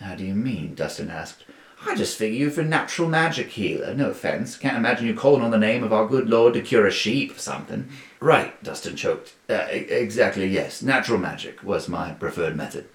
How 0.00 0.14
do 0.14 0.24
you 0.24 0.34
mean? 0.34 0.74
Dustin 0.74 1.10
asked. 1.10 1.44
I 1.86 1.94
just 1.94 2.18
figure 2.18 2.38
you 2.38 2.50
for 2.50 2.62
natural 2.62 3.08
magic 3.08 3.48
healer. 3.48 3.94
No 3.94 4.10
offense. 4.10 4.56
Can't 4.56 4.76
imagine 4.76 5.06
you 5.06 5.14
calling 5.14 5.42
on 5.42 5.50
the 5.50 5.58
name 5.58 5.82
of 5.82 5.94
our 5.94 6.06
good 6.06 6.28
Lord 6.28 6.52
to 6.54 6.60
cure 6.60 6.86
a 6.86 6.90
sheep 6.90 7.36
or 7.36 7.38
something. 7.38 7.88
Right, 8.20 8.62
Dustin 8.62 8.96
choked. 8.96 9.34
Uh, 9.48 9.66
exactly, 9.70 10.46
yes. 10.46 10.82
Natural 10.82 11.18
magic 11.18 11.62
was 11.62 11.88
my 11.88 12.12
preferred 12.12 12.54
method. 12.54 12.86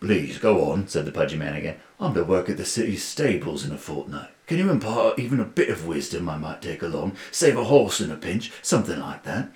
Please, 0.00 0.38
go 0.38 0.70
on, 0.70 0.88
said 0.88 1.04
the 1.04 1.12
pudgy 1.12 1.36
man 1.36 1.54
again. 1.54 1.76
I'm 2.00 2.14
to 2.14 2.24
work 2.24 2.48
at 2.48 2.56
the 2.56 2.64
city's 2.64 3.04
stables 3.04 3.64
in 3.64 3.70
a 3.70 3.78
fortnight. 3.78 4.30
Can 4.46 4.58
you 4.58 4.70
impart 4.70 5.20
even 5.20 5.38
a 5.38 5.44
bit 5.44 5.68
of 5.68 5.86
wisdom 5.86 6.28
I 6.28 6.38
might 6.38 6.62
take 6.62 6.82
along? 6.82 7.16
Save 7.30 7.56
a 7.56 7.64
horse 7.64 8.00
in 8.00 8.10
a 8.10 8.16
pinch, 8.16 8.50
something 8.62 8.98
like 8.98 9.22
that. 9.24 9.52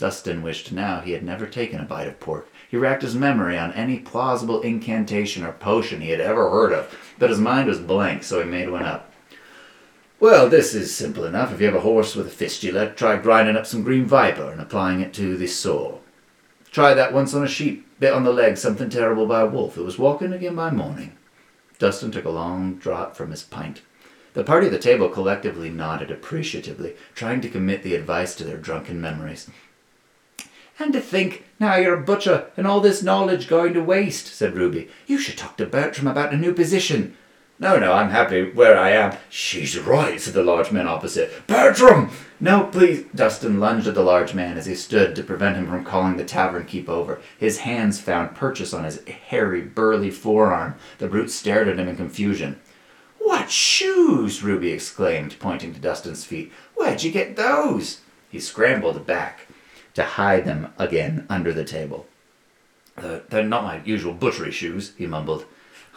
Dustin 0.00 0.42
wished 0.42 0.72
now 0.72 1.00
he 1.00 1.12
had 1.12 1.22
never 1.22 1.46
taken 1.46 1.78
a 1.78 1.84
bite 1.84 2.08
of 2.08 2.18
pork. 2.20 2.48
He 2.70 2.78
racked 2.78 3.02
his 3.02 3.14
memory 3.14 3.58
on 3.58 3.70
any 3.74 3.98
plausible 3.98 4.62
incantation 4.62 5.44
or 5.44 5.52
potion 5.52 6.00
he 6.00 6.08
had 6.08 6.22
ever 6.22 6.48
heard 6.48 6.72
of, 6.72 6.96
but 7.18 7.28
his 7.28 7.38
mind 7.38 7.68
was 7.68 7.80
blank, 7.80 8.22
so 8.22 8.42
he 8.42 8.48
made 8.48 8.70
one 8.70 8.82
up. 8.82 9.12
Well, 10.18 10.48
this 10.48 10.74
is 10.74 10.94
simple 10.94 11.26
enough. 11.26 11.52
If 11.52 11.60
you 11.60 11.66
have 11.66 11.74
a 11.74 11.80
horse 11.80 12.16
with 12.16 12.26
a 12.26 12.30
fistula, 12.30 12.88
try 12.88 13.18
grinding 13.18 13.56
up 13.56 13.66
some 13.66 13.82
green 13.82 14.06
viper 14.06 14.50
and 14.50 14.58
applying 14.58 15.00
it 15.00 15.12
to 15.14 15.36
the 15.36 15.46
sore. 15.46 16.00
Try 16.70 16.94
that 16.94 17.12
once 17.12 17.34
on 17.34 17.44
a 17.44 17.48
sheep, 17.48 17.86
bit 18.00 18.14
on 18.14 18.24
the 18.24 18.32
leg, 18.32 18.56
something 18.56 18.88
terrible 18.88 19.26
by 19.26 19.42
a 19.42 19.46
wolf. 19.46 19.76
It 19.76 19.82
was 19.82 19.98
walking 19.98 20.32
again 20.32 20.54
by 20.54 20.70
morning. 20.70 21.12
Dustin 21.78 22.10
took 22.10 22.24
a 22.24 22.30
long 22.30 22.76
draught 22.76 23.18
from 23.18 23.32
his 23.32 23.42
pint. 23.42 23.82
The 24.32 24.44
party 24.44 24.68
at 24.68 24.72
the 24.72 24.78
table 24.78 25.10
collectively 25.10 25.68
nodded 25.68 26.10
appreciatively, 26.10 26.94
trying 27.14 27.42
to 27.42 27.50
commit 27.50 27.82
the 27.82 27.96
advice 27.96 28.34
to 28.36 28.44
their 28.44 28.56
drunken 28.56 28.98
memories. 28.98 29.50
And 30.80 30.94
to 30.94 31.00
think, 31.02 31.44
now 31.60 31.76
you're 31.76 32.00
a 32.00 32.02
butcher, 32.02 32.46
and 32.56 32.66
all 32.66 32.80
this 32.80 33.02
knowledge 33.02 33.48
going 33.48 33.74
to 33.74 33.84
waste, 33.84 34.28
said 34.28 34.54
Ruby. 34.54 34.88
You 35.06 35.18
should 35.18 35.36
talk 35.36 35.58
to 35.58 35.66
Bertram 35.66 36.06
about 36.06 36.32
a 36.32 36.38
new 36.38 36.54
position. 36.54 37.18
No, 37.58 37.78
no, 37.78 37.92
I'm 37.92 38.08
happy 38.08 38.50
where 38.50 38.78
I 38.78 38.92
am. 38.92 39.14
She's 39.28 39.78
right, 39.78 40.18
said 40.18 40.32
the 40.32 40.42
large 40.42 40.72
man 40.72 40.88
opposite. 40.88 41.46
Bertram! 41.46 42.10
No, 42.40 42.64
please. 42.64 43.04
Dustin 43.14 43.60
lunged 43.60 43.88
at 43.88 43.94
the 43.94 44.02
large 44.02 44.32
man 44.32 44.56
as 44.56 44.64
he 44.64 44.74
stood 44.74 45.14
to 45.16 45.22
prevent 45.22 45.58
him 45.58 45.68
from 45.68 45.84
calling 45.84 46.16
the 46.16 46.24
tavern 46.24 46.64
keep 46.64 46.88
over. 46.88 47.20
His 47.36 47.58
hands 47.58 48.00
found 48.00 48.34
purchase 48.34 48.72
on 48.72 48.84
his 48.84 49.04
hairy, 49.06 49.60
burly 49.60 50.10
forearm. 50.10 50.76
The 50.96 51.08
brute 51.08 51.30
stared 51.30 51.68
at 51.68 51.78
him 51.78 51.88
in 51.88 51.96
confusion. 51.96 52.58
What 53.18 53.50
shoes? 53.50 54.42
Ruby 54.42 54.72
exclaimed, 54.72 55.36
pointing 55.38 55.74
to 55.74 55.80
Dustin's 55.80 56.24
feet. 56.24 56.50
Where'd 56.74 57.02
you 57.02 57.12
get 57.12 57.36
those? 57.36 58.00
He 58.30 58.40
scrambled 58.40 59.06
back 59.06 59.46
to 59.94 60.04
hide 60.04 60.44
them 60.44 60.72
again 60.78 61.26
under 61.28 61.52
the 61.52 61.64
table. 61.64 62.06
They're 62.96 63.44
not 63.44 63.64
my 63.64 63.80
usual 63.84 64.12
butchery 64.12 64.52
shoes, 64.52 64.92
he 64.98 65.06
mumbled. 65.06 65.46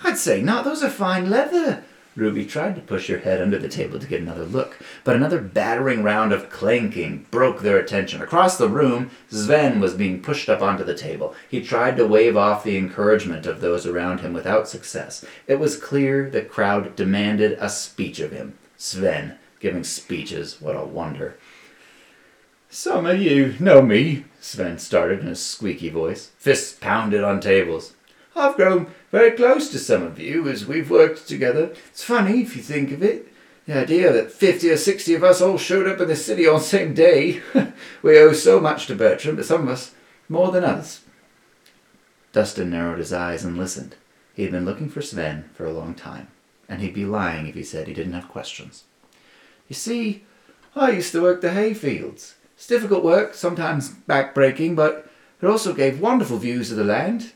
I'd 0.04 0.18
say 0.18 0.42
not. 0.42 0.64
Those 0.64 0.84
are 0.84 0.90
fine 0.90 1.30
leather. 1.30 1.84
Ruby 2.16 2.46
tried 2.46 2.76
to 2.76 2.82
push 2.82 3.08
her 3.08 3.18
head 3.18 3.42
under 3.42 3.58
the 3.58 3.68
table 3.68 3.98
to 3.98 4.06
get 4.06 4.22
another 4.22 4.46
look, 4.46 4.78
but 5.04 5.16
another 5.16 5.42
battering 5.42 6.04
round 6.04 6.32
of 6.32 6.50
clanking 6.50 7.26
broke 7.32 7.62
their 7.62 7.80
attention. 7.80 8.22
Across 8.22 8.58
the 8.58 8.70
room, 8.70 9.10
Sven 9.32 9.80
was 9.80 9.96
being 9.96 10.22
pushed 10.22 10.48
up 10.48 10.62
onto 10.62 10.84
the 10.84 10.94
table. 10.94 11.34
He 11.50 11.60
tried 11.64 11.98
to 11.98 12.06
wave 12.06 12.38
off 12.38 12.64
the 12.64 12.78
encouragement 12.78 13.48
of 13.48 13.62
those 13.62 13.88
around 13.88 14.20
him 14.20 14.32
without 14.32 14.68
success. 14.70 15.26
It 15.48 15.60
was 15.60 15.76
clear 15.76 16.30
the 16.30 16.44
crowd 16.44 16.96
demanded 16.96 17.58
a 17.60 17.68
speech 17.68 18.20
of 18.20 18.32
him. 18.32 18.60
Sven, 18.78 19.40
giving 19.60 19.84
speeches, 19.84 20.62
what 20.62 20.76
a 20.76 20.86
wonder. 20.86 21.36
Some 22.74 23.06
of 23.06 23.22
you 23.22 23.54
know 23.60 23.84
me, 23.84 24.26
Sven 24.42 24.80
started 24.80 25.20
in 25.20 25.28
a 25.28 25.36
squeaky 25.36 25.90
voice. 25.90 26.32
Fists 26.40 26.74
pounded 26.74 27.24
on 27.24 27.40
tables. 27.40 27.94
I've 28.36 28.56
grown 28.56 28.88
very 29.12 29.30
close 29.30 29.70
to 29.70 29.78
some 29.78 30.02
of 30.02 30.18
you 30.18 30.50
as 30.50 30.66
we've 30.66 30.90
worked 30.90 31.28
together. 31.28 31.76
It's 31.90 32.04
funny 32.04 32.42
if 32.42 32.56
you 32.56 32.64
think 32.64 32.92
of 32.92 33.04
it. 33.04 33.32
The 33.68 33.78
idea 33.78 34.12
that 34.12 34.32
50 34.32 34.72
or 34.72 34.78
60 34.78 35.14
of 35.14 35.24
us 35.24 35.40
all 35.40 35.60
showed 35.60 35.88
up 35.88 36.02
in 36.02 36.08
the 36.08 36.16
city 36.16 36.48
on 36.48 36.56
the 36.56 36.62
same 36.62 36.96
day. 36.96 37.44
we 38.02 38.18
owe 38.18 38.34
so 38.34 38.60
much 38.60 38.88
to 38.88 38.96
Bertram, 38.96 39.36
but 39.36 39.46
some 39.46 39.62
of 39.62 39.70
us 39.70 39.94
more 40.28 40.52
than 40.52 40.64
others. 40.64 41.02
Dustin 42.32 42.72
narrowed 42.72 42.98
his 42.98 43.14
eyes 43.14 43.46
and 43.46 43.56
listened. 43.56 43.98
He 44.34 44.42
had 44.42 44.52
been 44.52 44.66
looking 44.66 44.90
for 44.90 45.04
Sven 45.04 45.48
for 45.54 45.68
a 45.68 45.72
long 45.72 45.94
time, 45.94 46.30
and 46.68 46.82
he'd 46.82 46.96
be 46.96 47.06
lying 47.06 47.46
if 47.46 47.54
he 47.54 47.64
said 47.64 47.88
he 47.88 47.94
didn't 47.94 48.14
have 48.14 48.30
questions. 48.30 48.86
You 49.68 49.76
see, 49.76 50.24
I 50.76 50.90
used 50.90 51.12
to 51.12 51.22
work 51.22 51.42
the 51.42 51.54
hay 51.54 51.76
fields. 51.76 52.34
It's 52.64 52.70
difficult 52.70 53.04
work, 53.04 53.34
sometimes 53.34 53.90
back-breaking, 53.90 54.76
but 54.76 55.12
it 55.42 55.46
also 55.46 55.74
gave 55.74 56.00
wonderful 56.00 56.38
views 56.38 56.72
of 56.72 56.78
the 56.78 56.86
land. 56.86 57.34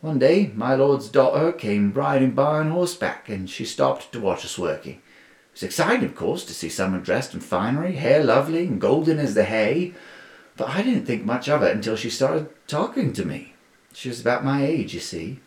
One 0.00 0.18
day, 0.18 0.52
my 0.54 0.74
lord's 0.74 1.10
daughter 1.10 1.52
came 1.52 1.92
riding 1.92 2.30
by 2.30 2.60
on 2.60 2.70
horseback, 2.70 3.28
and 3.28 3.50
she 3.50 3.66
stopped 3.66 4.10
to 4.12 4.20
watch 4.20 4.42
us 4.42 4.58
working. 4.58 4.94
It 4.94 5.52
was 5.52 5.62
exciting, 5.64 6.06
of 6.06 6.16
course, 6.16 6.46
to 6.46 6.54
see 6.54 6.70
someone 6.70 7.02
dressed 7.02 7.34
in 7.34 7.40
finery, 7.40 7.96
hair 7.96 8.24
lovely 8.24 8.66
and 8.66 8.80
golden 8.80 9.18
as 9.18 9.34
the 9.34 9.44
hay, 9.44 9.92
but 10.56 10.70
I 10.70 10.80
didn't 10.80 11.04
think 11.04 11.26
much 11.26 11.46
of 11.46 11.62
it 11.62 11.76
until 11.76 11.96
she 11.96 12.08
started 12.08 12.48
talking 12.66 13.12
to 13.12 13.26
me. 13.26 13.52
She 13.92 14.08
was 14.08 14.22
about 14.22 14.46
my 14.46 14.64
age, 14.64 14.94
you 14.94 15.00
see. 15.00 15.40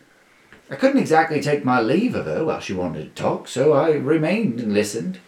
I 0.70 0.76
couldn't 0.76 1.00
exactly 1.00 1.40
take 1.40 1.64
my 1.64 1.80
leave 1.80 2.14
of 2.14 2.26
her 2.26 2.44
while 2.44 2.60
she 2.60 2.72
wanted 2.72 3.16
to 3.16 3.20
talk, 3.20 3.48
so 3.48 3.72
I 3.72 3.94
remained 3.94 4.60
and 4.60 4.72
listened. 4.72 5.18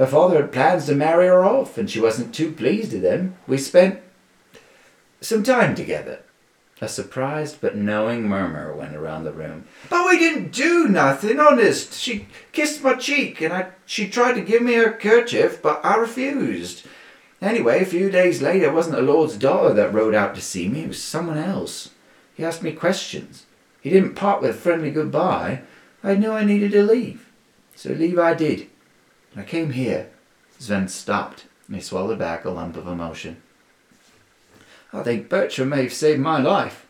Her 0.00 0.06
father 0.06 0.40
had 0.40 0.50
plans 0.50 0.86
to 0.86 0.94
marry 0.94 1.26
her 1.26 1.44
off, 1.44 1.76
and 1.76 1.90
she 1.90 2.00
wasn't 2.00 2.34
too 2.34 2.52
pleased 2.52 2.94
with 2.94 3.02
them. 3.02 3.36
We 3.46 3.58
spent 3.58 4.00
some 5.20 5.42
time 5.42 5.74
together. 5.74 6.20
A 6.80 6.88
surprised 6.88 7.60
but 7.60 7.76
knowing 7.76 8.26
murmur 8.26 8.74
went 8.74 8.96
around 8.96 9.24
the 9.24 9.32
room. 9.32 9.64
But 9.90 10.06
we 10.06 10.18
didn't 10.18 10.52
do 10.52 10.88
nothing, 10.88 11.38
honest. 11.38 11.92
She 11.92 12.28
kissed 12.52 12.82
my 12.82 12.94
cheek, 12.94 13.42
and 13.42 13.52
I, 13.52 13.72
she 13.84 14.08
tried 14.08 14.36
to 14.36 14.40
give 14.40 14.62
me 14.62 14.72
her 14.72 14.90
kerchief, 14.90 15.60
but 15.60 15.84
I 15.84 15.96
refused. 15.96 16.86
Anyway, 17.42 17.82
a 17.82 17.84
few 17.84 18.10
days 18.10 18.40
later, 18.40 18.68
it 18.68 18.72
wasn't 18.72 18.96
the 18.96 19.02
Lord's 19.02 19.36
daughter 19.36 19.74
that 19.74 19.92
rode 19.92 20.14
out 20.14 20.34
to 20.34 20.40
see 20.40 20.66
me, 20.66 20.84
it 20.84 20.88
was 20.88 21.02
someone 21.02 21.36
else. 21.36 21.90
He 22.34 22.42
asked 22.42 22.62
me 22.62 22.72
questions. 22.72 23.44
He 23.82 23.90
didn't 23.90 24.14
part 24.14 24.40
with 24.40 24.52
a 24.52 24.54
friendly 24.54 24.92
goodbye. 24.92 25.60
I 26.02 26.14
knew 26.14 26.32
I 26.32 26.46
needed 26.46 26.72
to 26.72 26.82
leave. 26.82 27.28
So 27.76 27.90
leave 27.90 28.18
I 28.18 28.32
did. 28.32 28.70
I 29.36 29.42
came 29.42 29.70
here. 29.70 30.10
Sven 30.58 30.88
stopped, 30.88 31.46
and 31.66 31.76
he 31.76 31.82
swallowed 31.82 32.18
back 32.18 32.44
a 32.44 32.50
lump 32.50 32.76
of 32.76 32.86
emotion. 32.86 33.42
I 34.92 35.02
think 35.02 35.28
Bertram 35.28 35.68
may 35.68 35.84
have 35.84 35.92
saved 35.92 36.20
my 36.20 36.40
life. 36.40 36.86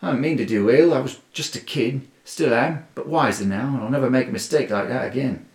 I 0.00 0.10
didn't 0.10 0.22
mean 0.22 0.36
to 0.38 0.46
do 0.46 0.70
ill. 0.70 0.94
I 0.94 1.00
was 1.00 1.20
just 1.32 1.56
a 1.56 1.60
kid. 1.60 2.06
Still 2.24 2.54
am, 2.54 2.86
but 2.94 3.08
wiser 3.08 3.44
now, 3.44 3.68
and 3.68 3.82
I'll 3.82 3.90
never 3.90 4.08
make 4.08 4.28
a 4.28 4.32
mistake 4.32 4.70
like 4.70 4.88
that 4.88 5.06
again. 5.06 5.46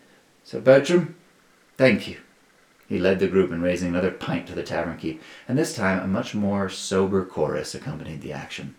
So, 0.43 0.59
Bertram, 0.59 1.15
thank 1.77 2.07
you. 2.07 2.17
He 2.87 2.99
led 2.99 3.19
the 3.19 3.27
group 3.27 3.51
in 3.51 3.61
raising 3.61 3.89
another 3.89 4.11
pint 4.11 4.47
to 4.47 4.53
the 4.53 4.61
tavern 4.61 4.97
keep, 4.97 5.21
and 5.47 5.57
this 5.57 5.73
time 5.73 5.99
a 5.99 6.07
much 6.07 6.35
more 6.35 6.69
sober 6.69 7.23
chorus 7.25 7.73
accompanied 7.73 8.21
the 8.21 8.33
action. 8.33 8.75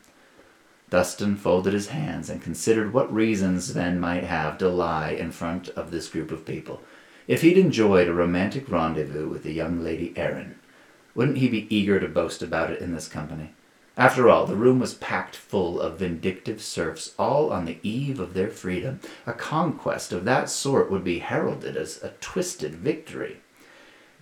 Dustin 0.91 1.37
folded 1.37 1.73
his 1.73 1.89
hands 1.89 2.31
and 2.31 2.41
considered 2.41 2.93
what 2.93 3.13
reasons 3.13 3.67
Sven 3.67 3.99
might 3.99 4.25
have 4.25 4.59
to 4.59 4.69
lie 4.69 5.11
in 5.11 5.33
front 5.33 5.69
of 5.71 5.91
this 5.91 6.09
group 6.09 6.31
of 6.31 6.45
people. 6.45 6.83
If 7.28 7.42
he'd 7.42 7.59
enjoyed 7.59 8.06
a 8.06 8.14
romantic 8.14 8.71
rendezvous 8.71 9.28
with 9.28 9.42
the 9.42 9.52
young 9.52 9.83
lady 9.83 10.12
Erin, 10.16 10.54
wouldn't 11.14 11.38
he 11.38 11.49
be 11.49 11.66
eager 11.75 11.99
to 11.99 12.06
boast 12.06 12.40
about 12.40 12.71
it 12.71 12.80
in 12.80 12.95
this 12.95 13.09
company? 13.09 13.52
After 13.97 14.28
all, 14.28 14.47
the 14.47 14.54
room 14.54 14.78
was 14.78 14.95
packed 14.95 15.35
full 15.35 15.80
of 15.80 15.99
vindictive 15.99 16.62
serfs, 16.62 17.14
all 17.18 17.50
on 17.50 17.64
the 17.64 17.78
eve 17.83 18.21
of 18.21 18.35
their 18.35 18.50
freedom. 18.50 19.00
A 19.26 19.33
conquest 19.33 20.12
of 20.12 20.25
that 20.26 20.50
sort 20.50 20.90
would 20.90 21.02
be 21.02 21.21
heralded 21.21 21.76
as 21.76 22.02
a 22.02 22.11
twisted 22.21 22.75
victory. 22.75 23.38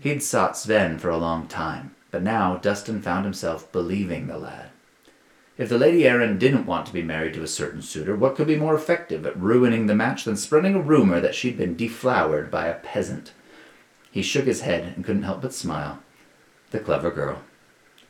He'd 0.00 0.23
sought 0.23 0.56
Sven 0.56 0.99
for 0.99 1.11
a 1.11 1.18
long 1.18 1.49
time, 1.49 1.94
but 2.11 2.23
now 2.23 2.56
Dustin 2.56 3.02
found 3.02 3.25
himself 3.25 3.70
believing 3.73 4.28
the 4.28 4.38
lad. 4.38 4.70
If 5.56 5.68
the 5.68 5.78
Lady 5.78 6.04
Erin 6.06 6.38
didn't 6.38 6.66
want 6.66 6.87
to 6.87 6.92
be 6.92 7.02
married 7.02 7.34
to 7.34 7.42
a 7.42 7.46
certain 7.46 7.80
suitor, 7.80 8.16
what 8.16 8.34
could 8.34 8.49
be 8.49 8.56
more 8.56 8.75
effective 8.75 9.25
at 9.25 9.38
ruining 9.38 9.87
the 9.87 9.94
match 9.94 10.25
than 10.25 10.37
spreading 10.37 10.75
a 10.75 10.80
rumor 10.80 11.20
that 11.20 11.37
she'd 11.37 11.56
been 11.56 11.76
deflowered 11.76 12.50
by 12.50 12.66
a 12.66 12.75
peasant? 12.75 13.32
He 14.11 14.20
shook 14.20 14.46
his 14.46 14.62
head 14.62 14.92
and 14.96 15.04
couldn't 15.04 15.23
help 15.23 15.42
but 15.42 15.54
smile. 15.54 16.00
The 16.73 16.80
clever 16.80 17.12
girl. 17.12 17.42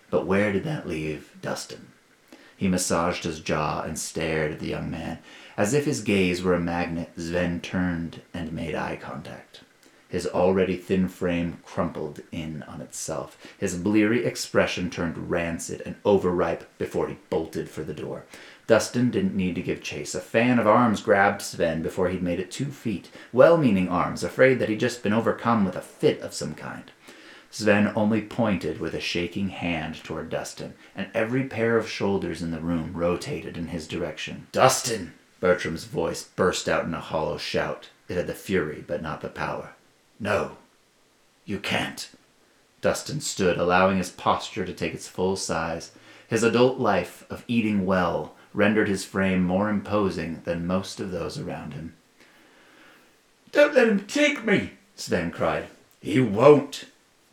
But 0.08 0.26
where 0.26 0.52
did 0.52 0.64
that 0.64 0.88
leave 0.88 1.32
Dustin? 1.42 1.88
He 2.56 2.66
massaged 2.66 3.24
his 3.24 3.40
jaw 3.40 3.82
and 3.82 3.98
stared 3.98 4.52
at 4.52 4.60
the 4.60 4.68
young 4.68 4.90
man. 4.90 5.18
As 5.56 5.74
if 5.74 5.84
his 5.84 6.00
gaze 6.00 6.42
were 6.42 6.54
a 6.54 6.60
magnet, 6.60 7.10
Sven 7.18 7.60
turned 7.60 8.22
and 8.32 8.52
made 8.52 8.74
eye 8.74 8.96
contact. 8.96 9.60
His 10.14 10.28
already 10.28 10.76
thin 10.76 11.08
frame 11.08 11.58
crumpled 11.64 12.20
in 12.30 12.62
on 12.68 12.80
itself. 12.80 13.36
His 13.58 13.74
bleary 13.74 14.24
expression 14.24 14.88
turned 14.88 15.28
rancid 15.28 15.82
and 15.84 15.96
overripe 16.04 16.68
before 16.78 17.08
he 17.08 17.16
bolted 17.30 17.68
for 17.68 17.82
the 17.82 17.94
door. 17.94 18.24
Dustin 18.68 19.10
didn't 19.10 19.34
need 19.34 19.56
to 19.56 19.60
give 19.60 19.82
chase. 19.82 20.14
A 20.14 20.20
fan 20.20 20.60
of 20.60 20.68
arms 20.68 21.00
grabbed 21.00 21.42
Sven 21.42 21.82
before 21.82 22.10
he'd 22.10 22.22
made 22.22 22.38
it 22.38 22.52
two 22.52 22.66
feet. 22.66 23.10
Well 23.32 23.56
meaning 23.56 23.88
arms, 23.88 24.22
afraid 24.22 24.60
that 24.60 24.68
he'd 24.68 24.78
just 24.78 25.02
been 25.02 25.12
overcome 25.12 25.64
with 25.64 25.74
a 25.74 25.80
fit 25.80 26.20
of 26.20 26.32
some 26.32 26.54
kind. 26.54 26.92
Sven 27.50 27.92
only 27.96 28.22
pointed 28.22 28.78
with 28.78 28.94
a 28.94 29.00
shaking 29.00 29.48
hand 29.48 29.96
toward 30.04 30.30
Dustin, 30.30 30.74
and 30.94 31.08
every 31.12 31.42
pair 31.42 31.76
of 31.76 31.90
shoulders 31.90 32.40
in 32.40 32.52
the 32.52 32.60
room 32.60 32.92
rotated 32.92 33.56
in 33.56 33.66
his 33.66 33.88
direction. 33.88 34.46
Dustin! 34.52 35.14
Bertram's 35.40 35.86
voice 35.86 36.22
burst 36.22 36.68
out 36.68 36.84
in 36.84 36.94
a 36.94 37.00
hollow 37.00 37.36
shout. 37.36 37.90
It 38.08 38.16
had 38.16 38.28
the 38.28 38.34
fury, 38.34 38.84
but 38.86 39.02
not 39.02 39.20
the 39.20 39.28
power. 39.28 39.70
No, 40.20 40.56
you 41.44 41.58
can't. 41.58 42.08
Dustin 42.80 43.20
stood, 43.20 43.58
allowing 43.58 43.98
his 43.98 44.10
posture 44.10 44.64
to 44.64 44.72
take 44.72 44.94
its 44.94 45.08
full 45.08 45.36
size. 45.36 45.92
His 46.28 46.42
adult 46.42 46.78
life 46.78 47.24
of 47.30 47.44
eating 47.48 47.86
well 47.86 48.34
rendered 48.52 48.88
his 48.88 49.04
frame 49.04 49.42
more 49.42 49.68
imposing 49.68 50.42
than 50.44 50.66
most 50.66 51.00
of 51.00 51.10
those 51.10 51.38
around 51.38 51.74
him. 51.74 51.94
Don't 53.52 53.74
let 53.74 53.88
him 53.88 54.06
take 54.06 54.44
me, 54.44 54.72
Sven 54.96 55.30
cried. 55.30 55.66
He 56.00 56.20
won't, 56.20 56.86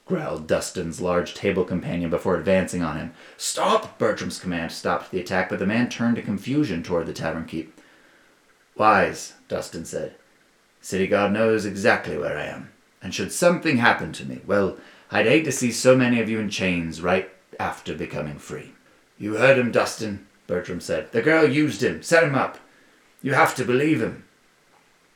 growled 0.06 0.48
Dustin's 0.48 1.02
large 1.02 1.34
table 1.34 1.64
companion 1.64 2.10
before 2.10 2.36
advancing 2.36 2.82
on 2.84 2.98
him. 2.98 3.14
Stop! 3.38 3.98
Bertram's 3.98 4.40
command 4.40 4.72
stopped 4.72 5.12
the 5.12 5.20
attack, 5.20 5.50
but 5.50 5.60
the 5.60 5.66
man 5.66 5.90
turned 5.90 6.18
in 6.18 6.26
confusion 6.26 6.84
toward 6.84 7.06
the 7.06 7.14
tavern 7.14 7.46
keep. 7.46 7.80
Wise, 8.76 9.34
Dustin 9.48 9.86
said. 9.86 10.16
City 10.82 11.08
God 11.08 11.32
knows 11.32 11.66
exactly 11.66 12.18
where 12.18 12.38
I 12.38 12.46
am. 12.46 12.71
And 13.02 13.14
should 13.14 13.32
something 13.32 13.78
happen 13.78 14.12
to 14.14 14.26
me, 14.26 14.42
well, 14.46 14.78
I'd 15.10 15.26
hate 15.26 15.46
to 15.46 15.52
see 15.52 15.72
so 15.72 15.96
many 15.96 16.22
of 16.22 16.30
you 16.30 16.40
in 16.40 16.50
chains 16.50 17.02
right 17.02 17.30
after 17.60 17.96
becoming 17.96 18.38
free. 18.38 18.74
You 19.18 19.36
heard 19.36 19.58
him, 19.58 19.72
Dustin, 19.72 20.28
Bertram 20.48 20.80
said. 20.80 21.12
The 21.12 21.22
girl 21.22 21.48
used 21.48 21.84
him, 21.84 22.02
set 22.04 22.24
him 22.24 22.36
up. 22.36 22.60
You 23.22 23.34
have 23.34 23.56
to 23.56 23.66
believe 23.66 24.02
him. 24.02 24.26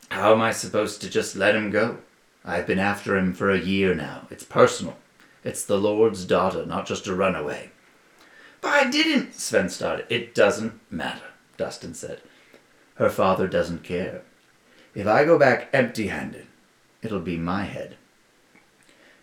How 0.10 0.34
am 0.34 0.42
I 0.42 0.52
supposed 0.52 1.02
to 1.02 1.10
just 1.10 1.36
let 1.36 1.56
him 1.56 1.72
go? 1.72 2.00
I've 2.44 2.68
been 2.68 2.80
after 2.80 3.18
him 3.18 3.34
for 3.34 3.50
a 3.50 3.60
year 3.60 3.96
now. 3.96 4.28
It's 4.30 4.44
personal. 4.44 4.98
It's 5.44 5.66
the 5.66 5.78
Lord's 5.78 6.26
daughter, 6.26 6.66
not 6.66 6.86
just 6.86 7.08
a 7.08 7.16
runaway. 7.16 7.72
But 8.62 8.74
I 8.74 8.90
didn't, 8.90 9.36
Sven 9.36 9.70
started. 9.70 10.06
It 10.10 10.36
doesn't 10.36 10.80
matter, 10.92 11.26
Dustin 11.58 11.94
said. 11.94 12.22
Her 12.96 13.10
father 13.10 13.48
doesn't 13.48 13.84
care. 13.84 14.22
If 14.94 15.08
I 15.08 15.26
go 15.26 15.38
back 15.38 15.70
empty 15.74 16.08
handed, 16.08 16.48
it'll 17.06 17.20
be 17.20 17.38
my 17.38 17.64
head. 17.64 17.96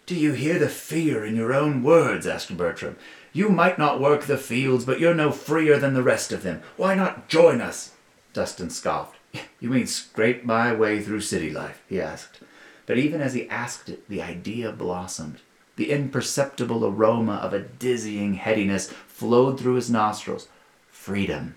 Do 0.07 0.15
you 0.15 0.33
hear 0.33 0.59
the 0.59 0.69
fear 0.69 1.25
in 1.25 1.37
your 1.37 1.53
own 1.53 1.83
words? 1.83 2.27
asked 2.27 2.57
Bertram. 2.57 2.97
You 3.33 3.49
might 3.49 3.79
not 3.79 4.01
work 4.01 4.23
the 4.23 4.37
fields, 4.37 4.85
but 4.85 5.01
you're 5.01 5.15
no 5.15 5.31
freer 5.31 5.79
than 5.79 5.95
the 5.95 6.03
rest 6.03 6.33
of 6.33 6.43
them. 6.43 6.63
Why 6.77 6.95
not 6.95 7.29
join 7.29 7.61
us? 7.61 7.93
Dustin 8.33 8.71
scoffed. 8.71 9.17
You 9.61 9.71
mean 9.71 9.87
scrape 9.87 10.45
my 10.45 10.75
way 10.75 11.01
through 11.01 11.21
city 11.21 11.51
life? 11.51 11.83
he 11.89 12.01
asked. 12.01 12.41
But 12.85 12.99
even 12.99 13.21
as 13.21 13.35
he 13.35 13.49
asked 13.49 13.89
it, 13.89 14.09
the 14.09 14.21
idea 14.21 14.73
blossomed. 14.73 15.39
The 15.77 15.91
imperceptible 15.91 16.85
aroma 16.85 17.37
of 17.37 17.55
a 17.55 17.61
dizzying 17.61 18.35
headiness 18.35 18.91
flowed 18.91 19.59
through 19.59 19.75
his 19.75 19.91
nostrils. 19.91 20.49
Freedom. 20.91 21.55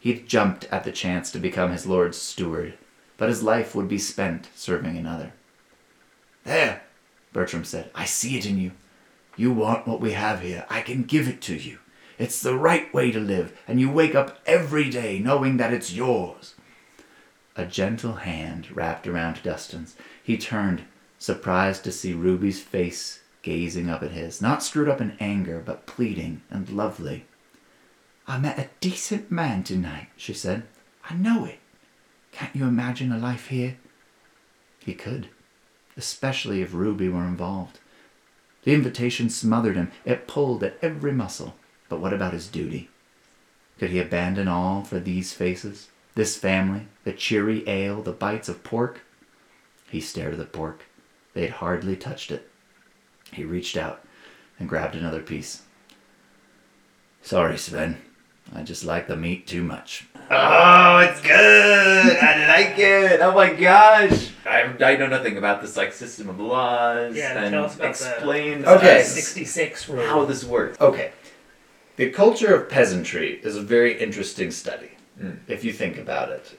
He'd 0.00 0.28
jumped 0.28 0.64
at 0.72 0.84
the 0.84 0.92
chance 0.92 1.30
to 1.30 1.38
become 1.38 1.72
his 1.72 1.86
lord's 1.86 2.16
steward, 2.20 2.74
but 3.16 3.28
his 3.28 3.42
life 3.42 3.74
would 3.74 3.88
be 3.88 3.98
spent 3.98 4.48
serving 4.54 4.96
another. 4.96 5.32
There, 6.46 6.82
Bertram 7.32 7.64
said. 7.64 7.90
I 7.92 8.04
see 8.04 8.38
it 8.38 8.46
in 8.46 8.56
you. 8.56 8.70
You 9.36 9.50
want 9.50 9.86
what 9.86 10.00
we 10.00 10.12
have 10.12 10.42
here. 10.42 10.64
I 10.70 10.80
can 10.80 11.02
give 11.02 11.26
it 11.26 11.40
to 11.42 11.56
you. 11.56 11.78
It's 12.18 12.40
the 12.40 12.56
right 12.56 12.92
way 12.94 13.10
to 13.10 13.18
live, 13.18 13.58
and 13.66 13.80
you 13.80 13.90
wake 13.90 14.14
up 14.14 14.38
every 14.46 14.88
day 14.88 15.18
knowing 15.18 15.56
that 15.56 15.72
it's 15.72 15.92
yours. 15.92 16.54
A 17.56 17.66
gentle 17.66 18.14
hand 18.14 18.74
wrapped 18.74 19.08
around 19.08 19.42
Dustin's. 19.42 19.96
He 20.22 20.38
turned, 20.38 20.84
surprised 21.18 21.82
to 21.84 21.92
see 21.92 22.14
Ruby's 22.14 22.62
face 22.62 23.22
gazing 23.42 23.90
up 23.90 24.04
at 24.04 24.12
his, 24.12 24.40
not 24.40 24.62
screwed 24.62 24.88
up 24.88 25.00
in 25.00 25.16
anger, 25.18 25.60
but 25.64 25.86
pleading 25.86 26.42
and 26.48 26.68
lovely. 26.68 27.26
I 28.26 28.38
met 28.38 28.58
a 28.58 28.70
decent 28.80 29.32
man 29.32 29.64
tonight, 29.64 30.08
she 30.16 30.32
said. 30.32 30.62
I 31.10 31.14
know 31.14 31.44
it. 31.44 31.58
Can't 32.30 32.54
you 32.54 32.66
imagine 32.66 33.10
a 33.10 33.18
life 33.18 33.48
here? 33.48 33.78
He 34.78 34.94
could, 34.94 35.28
especially 35.96 36.62
if 36.62 36.74
Ruby 36.74 37.08
were 37.08 37.24
involved. 37.24 37.80
The 38.64 38.74
invitation 38.74 39.30
smothered 39.30 39.76
him. 39.76 39.92
It 40.04 40.26
pulled 40.26 40.64
at 40.64 40.78
every 40.82 41.12
muscle. 41.12 41.54
But 41.88 42.00
what 42.00 42.12
about 42.12 42.32
his 42.32 42.48
duty? 42.48 42.90
Could 43.78 43.90
he 43.90 44.00
abandon 44.00 44.48
all 44.48 44.82
for 44.82 44.98
these 44.98 45.32
faces? 45.32 45.88
This 46.14 46.36
family? 46.36 46.88
The 47.04 47.12
cheery 47.12 47.62
ale? 47.68 48.02
The 48.02 48.12
bites 48.12 48.48
of 48.48 48.64
pork? 48.64 49.02
He 49.88 50.00
stared 50.00 50.32
at 50.32 50.38
the 50.38 50.46
pork. 50.46 50.84
They 51.34 51.42
had 51.42 51.50
hardly 51.50 51.94
touched 51.94 52.30
it. 52.30 52.50
He 53.32 53.44
reached 53.44 53.76
out 53.76 54.02
and 54.58 54.68
grabbed 54.68 54.96
another 54.96 55.20
piece. 55.20 55.62
Sorry, 57.22 57.58
Sven. 57.58 57.98
I 58.54 58.62
just 58.62 58.84
like 58.84 59.08
the 59.08 59.16
meat 59.16 59.46
too 59.46 59.62
much. 59.62 60.06
Oh, 60.30 60.98
it's 60.98 61.20
good. 61.20 62.16
I 62.16 62.48
like 62.48 62.78
it. 62.78 63.20
Oh 63.20 63.32
my 63.32 63.52
gosh. 63.52 64.30
I, 64.46 64.74
I 64.92 64.96
know 64.96 65.06
nothing 65.06 65.36
about 65.36 65.60
this 65.62 65.76
like 65.76 65.92
system 65.92 66.28
of 66.28 66.38
laws. 66.40 67.16
Yeah, 67.16 67.42
and 67.42 67.52
tell 67.52 67.64
us 67.64 67.76
about 67.76 67.88
explain 67.90 68.62
the 68.62 68.74
Okay. 68.76 68.94
to 68.94 69.00
us 69.00 69.12
66 69.12 69.88
rule. 69.88 70.06
how 70.06 70.24
this 70.24 70.44
works. 70.44 70.80
Okay. 70.80 71.12
The 71.96 72.10
culture 72.10 72.54
of 72.54 72.68
peasantry 72.68 73.40
is 73.42 73.56
a 73.56 73.62
very 73.62 73.98
interesting 73.98 74.50
study, 74.50 74.90
Mm. 75.22 75.38
if 75.48 75.64
you 75.64 75.72
think 75.72 75.96
about 75.96 76.30
it. 76.30 76.58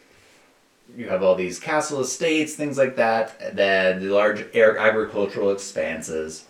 You 0.96 1.10
have 1.10 1.22
all 1.22 1.36
these 1.36 1.60
castle 1.60 2.00
estates, 2.02 2.56
things 2.56 2.78
like 2.78 2.96
that, 2.96 3.36
and 3.40 3.56
then 3.58 4.00
the 4.00 4.10
large 4.14 4.46
air 4.54 4.78
agricultural 4.78 5.52
expanses. 5.52 6.46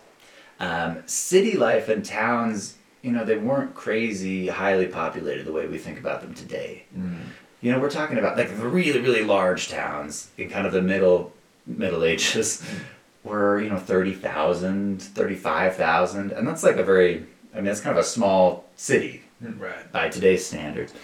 Um, 0.58 1.02
city 1.06 1.56
life 1.56 1.88
and 1.90 2.02
towns, 2.04 2.76
you 3.02 3.12
know, 3.12 3.24
they 3.24 3.36
weren't 3.36 3.74
crazy, 3.74 4.46
highly 4.48 4.86
populated 4.86 5.44
the 5.44 5.52
way 5.52 5.66
we 5.66 5.76
think 5.78 5.98
about 6.00 6.22
them 6.22 6.32
today. 6.34 6.84
Mm. 6.98 7.18
You 7.60 7.72
know, 7.72 7.80
we're 7.80 7.90
talking 7.90 8.18
about 8.18 8.36
like 8.36 8.50
really, 8.58 9.00
really 9.00 9.24
large 9.24 9.68
towns 9.68 10.30
in 10.38 10.48
kind 10.48 10.66
of 10.66 10.72
the 10.72 10.82
middle 10.82 11.32
Middle 11.66 12.04
Ages 12.04 12.64
were, 13.24 13.60
you 13.60 13.68
know, 13.68 13.78
30,000, 13.78 15.02
35,000. 15.02 16.32
And 16.32 16.46
that's 16.48 16.62
like 16.62 16.76
a 16.76 16.84
very, 16.84 17.26
I 17.52 17.56
mean, 17.56 17.66
that's 17.66 17.80
kind 17.80 17.96
of 17.96 18.02
a 18.02 18.06
small 18.06 18.64
city 18.76 19.22
mm, 19.42 19.58
Right. 19.60 19.90
by 19.92 20.08
today's 20.08 20.46
standards. 20.46 20.94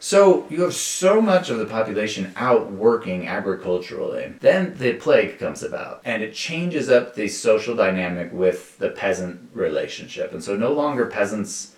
So 0.00 0.46
you 0.48 0.62
have 0.62 0.74
so 0.74 1.20
much 1.20 1.50
of 1.50 1.58
the 1.58 1.66
population 1.66 2.32
out 2.36 2.70
working 2.70 3.26
agriculturally. 3.26 4.32
Then 4.40 4.74
the 4.78 4.94
plague 4.94 5.38
comes 5.40 5.62
about, 5.62 6.02
and 6.04 6.22
it 6.22 6.34
changes 6.34 6.88
up 6.88 7.14
the 7.16 7.26
social 7.26 7.74
dynamic 7.74 8.32
with 8.32 8.78
the 8.78 8.90
peasant 8.90 9.50
relationship. 9.52 10.32
And 10.32 10.42
so 10.42 10.56
no 10.56 10.72
longer 10.72 11.06
peasants. 11.06 11.74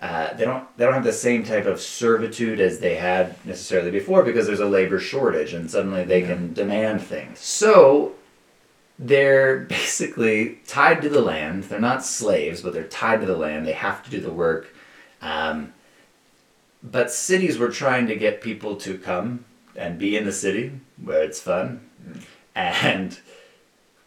Uh, 0.00 0.32
they 0.34 0.46
don't 0.46 0.66
they 0.78 0.84
don't 0.84 0.94
have 0.94 1.04
the 1.04 1.12
same 1.12 1.44
type 1.44 1.66
of 1.66 1.78
servitude 1.80 2.58
as 2.58 2.80
they 2.80 2.94
had 2.94 3.36
necessarily 3.44 3.90
before 3.90 4.22
because 4.22 4.46
there's 4.46 4.60
a 4.60 4.66
labor 4.66 4.98
shortage 4.98 5.52
and 5.52 5.70
suddenly 5.70 6.04
they 6.04 6.22
can 6.22 6.54
demand 6.54 7.02
things. 7.02 7.38
So 7.38 8.14
they're 8.98 9.58
basically 9.68 10.60
tied 10.66 11.02
to 11.02 11.10
the 11.10 11.20
land. 11.20 11.64
They're 11.64 11.80
not 11.80 12.04
slaves, 12.04 12.62
but 12.62 12.72
they're 12.72 12.84
tied 12.84 13.20
to 13.20 13.26
the 13.26 13.36
land. 13.36 13.66
They 13.66 13.72
have 13.72 14.02
to 14.04 14.10
do 14.10 14.20
the 14.20 14.32
work. 14.32 14.74
Um, 15.20 15.74
but 16.82 17.10
cities 17.10 17.58
were 17.58 17.68
trying 17.68 18.06
to 18.06 18.16
get 18.16 18.40
people 18.40 18.76
to 18.76 18.96
come 18.96 19.44
and 19.76 19.98
be 19.98 20.16
in 20.16 20.24
the 20.24 20.32
city 20.32 20.80
where 21.02 21.22
it's 21.22 21.40
fun. 21.40 21.90
And 22.54 23.18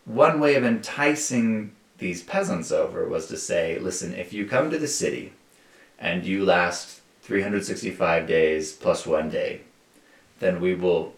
one 0.06 0.40
way 0.40 0.56
of 0.56 0.64
enticing 0.64 1.76
these 2.00 2.24
peasants 2.24 2.72
over 2.72 3.08
was 3.08 3.28
to 3.28 3.38
say, 3.38 3.78
listen, 3.78 4.16
if 4.16 4.34
you 4.34 4.48
come 4.48 4.72
to 4.72 4.80
the 4.80 4.88
city 4.88 5.34
and 6.00 6.26
you 6.26 6.44
last 6.46 7.02
365 7.22 8.28
days 8.28 8.72
plus 8.74 9.06
one 9.06 9.30
day, 9.30 9.62
then 10.40 10.60
we 10.60 10.74
will 10.76 11.14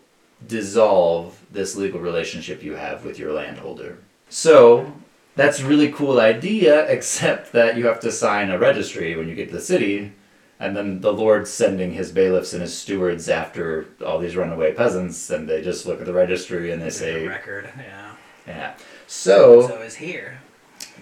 dissolve 0.45 1.39
this 1.51 1.75
legal 1.75 1.99
relationship 1.99 2.61
you 2.63 2.73
have 2.75 3.03
with 3.05 3.17
your 3.17 3.33
landholder. 3.33 3.97
So 4.29 4.93
that's 5.35 5.59
a 5.61 5.65
really 5.65 5.91
cool 5.91 6.19
idea, 6.19 6.85
except 6.91 7.51
that 7.53 7.77
you 7.77 7.87
have 7.87 7.99
to 8.01 8.11
sign 8.11 8.49
a 8.49 8.59
registry 8.59 9.15
when 9.15 9.27
you 9.27 9.35
get 9.35 9.47
to 9.49 9.55
the 9.55 9.61
city, 9.61 10.11
and 10.59 10.75
then 10.75 11.01
the 11.01 11.11
Lord's 11.13 11.49
sending 11.49 11.93
his 11.93 12.11
bailiffs 12.11 12.53
and 12.53 12.61
his 12.61 12.77
stewards 12.77 13.27
after 13.27 13.87
all 14.05 14.19
these 14.19 14.35
runaway 14.35 14.73
peasants, 14.73 15.29
and 15.29 15.49
they 15.49 15.61
just 15.61 15.85
look 15.85 15.99
at 15.99 16.05
the 16.05 16.13
registry 16.13 16.71
and 16.71 16.81
they 16.81 16.85
There's 16.85 16.97
say, 16.99 17.27
record, 17.27 17.69
yeah. 17.77 18.11
yeah. 18.47 18.73
So 19.07 19.67
So 19.67 19.81
is 19.81 19.95
here. 19.95 20.39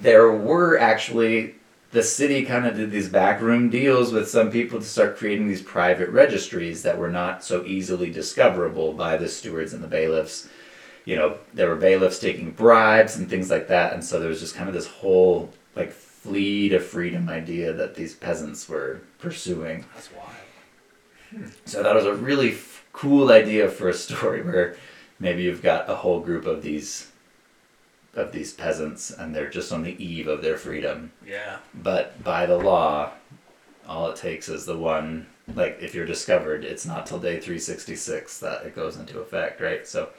there 0.02 0.32
were 0.32 0.78
actually 0.80 1.56
the 1.94 2.04
city 2.04 2.44
kind 2.44 2.66
of 2.66 2.76
did 2.76 2.90
these 2.90 3.08
backroom 3.08 3.70
deals 3.70 4.12
with 4.12 4.28
some 4.28 4.50
people 4.50 4.80
to 4.80 4.86
start 4.86 5.16
creating 5.16 5.48
these 5.48 5.62
private 5.62 6.10
registries 6.10 6.82
that 6.82 6.98
were 6.98 7.12
not 7.12 7.44
so 7.44 7.64
easily 7.66 8.10
discoverable 8.10 8.94
by 8.94 9.16
the 9.16 9.30
stewards 9.30 9.74
and 9.74 9.84
the 9.84 9.88
bailiffs. 9.88 10.50
You 11.06 11.18
know, 11.18 11.38
there 11.54 11.70
were 11.70 11.76
bailiffs 11.76 12.18
taking 12.18 12.50
bribes 12.50 13.16
and 13.16 13.30
things 13.30 13.52
like 13.52 13.68
that, 13.68 13.94
and 13.94 14.04
so 14.04 14.20
there 14.20 14.30
was 14.30 14.40
just 14.40 14.56
kind 14.56 14.68
of 14.68 14.74
this 14.74 14.88
whole 14.88 15.54
like 15.76 15.92
flee 15.92 16.68
to 16.70 16.80
freedom 16.80 17.30
idea 17.30 17.72
that 17.74 17.94
these 17.94 18.16
peasants 18.16 18.68
were 18.68 19.02
pursuing. 19.20 19.86
That's 19.94 20.10
wild. 20.12 21.52
So 21.66 21.84
that 21.84 21.94
was 21.94 22.06
a 22.06 22.16
really 22.16 22.54
f- 22.54 22.86
cool 22.92 23.32
idea 23.32 23.70
for 23.70 23.90
a 23.90 23.94
story 23.94 24.42
where 24.42 24.78
maybe 25.20 25.44
you've 25.44 25.62
got 25.62 25.90
a 25.90 25.96
whole 25.96 26.22
group 26.22 26.48
of 26.48 26.64
these 26.64 27.12
of 28.16 28.32
these 28.32 28.54
peasants 28.54 29.12
and 29.12 29.36
they're 29.36 29.50
just 29.50 29.72
on 29.72 29.84
the 29.84 30.04
eve 30.04 30.28
of 30.28 30.42
their 30.42 30.58
freedom. 30.58 31.12
Yeah. 31.26 31.58
But 31.74 32.24
by 32.24 32.46
the 32.46 32.58
law, 32.58 33.12
all 33.88 34.10
it 34.10 34.16
takes 34.16 34.50
is 34.50 34.66
the 34.66 34.78
one 34.78 35.28
like 35.56 35.78
if 35.82 35.94
you're 35.94 36.06
discovered, 36.06 36.64
it's 36.64 36.86
not 36.86 37.06
till 37.06 37.20
day 37.20 37.40
366 37.40 38.40
that 38.40 38.66
it 38.66 38.76
goes 38.76 38.98
into 38.98 39.20
effect, 39.20 39.60
right? 39.62 39.86
So 39.88 40.10